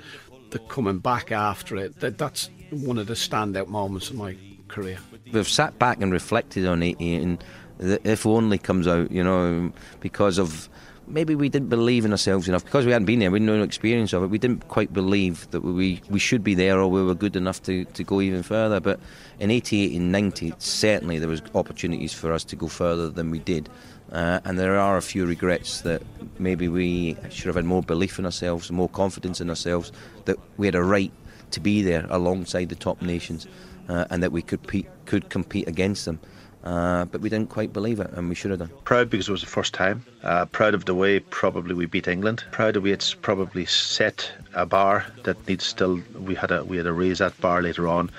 [0.52, 4.36] the coming back after it, that, that's one of the standout moments of my
[4.68, 5.00] career.
[5.32, 7.43] We've sat back and reflected on it, and
[7.80, 10.70] if only comes out, you know, because of
[11.10, 13.62] maybe we didn't believe in ourselves enough because we hadn't been there, we had no
[13.62, 14.28] experience of it.
[14.28, 17.62] We didn't quite believe that we, we should be there or we were good enough
[17.64, 18.80] to, to go even further.
[18.80, 18.99] But
[19.39, 23.39] in 88 and 90, certainly there was opportunities for us to go further than we
[23.39, 23.70] did.
[24.12, 26.01] Uh, and there are a few regrets that
[26.39, 29.91] maybe we should have had more belief in ourselves, more confidence in ourselves,
[30.26, 31.12] that we had a right
[31.51, 33.47] to be there alongside the top nations,
[33.88, 36.20] uh, and that we could pe- could compete against them.
[36.64, 38.72] Uh, but we didn't quite believe it, and we should have done.
[38.84, 40.05] Proud because it was the first time.
[40.24, 42.43] Uh, proud of the way probably we beat England.
[42.51, 46.01] Proud of the way it's probably set a bar that needs still.
[46.20, 48.12] We had a we had to raise that bar later on.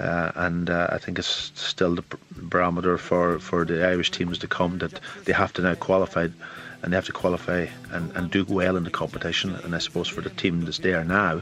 [0.00, 4.48] Uh, and uh, I think it's still the barometer for, for the Irish teams to
[4.48, 6.26] come that they have to now qualify
[6.82, 9.54] and they have to qualify and, and do well in the competition.
[9.54, 11.40] And I suppose for the team that's there now,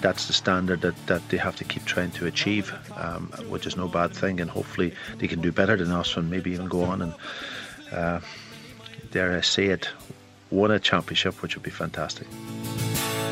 [0.00, 3.76] that's the standard that, that they have to keep trying to achieve, um, which is
[3.76, 4.40] no bad thing.
[4.40, 7.14] And hopefully they can do better than us and maybe even go on and,
[7.92, 8.20] uh,
[9.10, 9.88] dare I say it,
[10.50, 12.26] win a championship, which would be fantastic.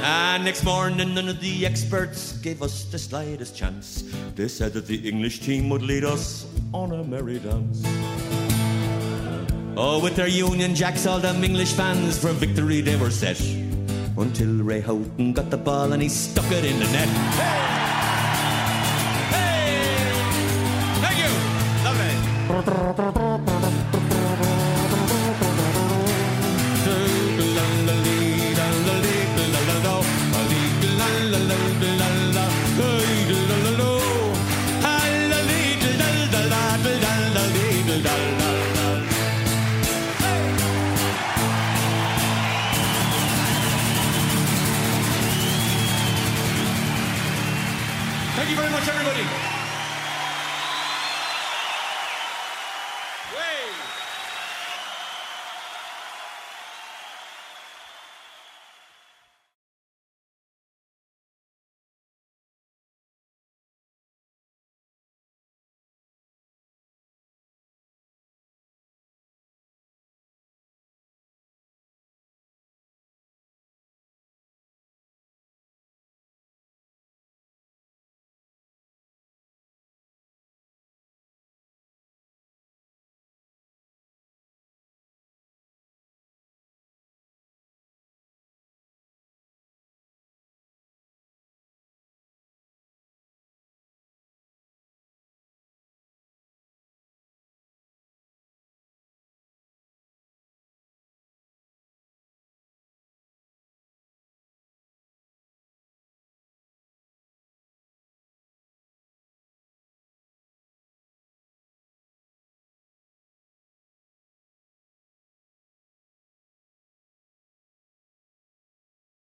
[0.00, 4.04] And next morning, none of the experts gave us the slightest chance.
[4.36, 7.82] They said that the English team would lead us on a merry dance.
[9.76, 13.40] Oh, with their Union Jacks, all them English fans for victory they were set.
[14.18, 17.08] Until Ray Houghton got the ball and he stuck it in the net.
[17.38, 17.78] Hey!
[19.30, 20.08] Hey!
[21.00, 21.30] Thank you!
[21.84, 23.47] Lovely.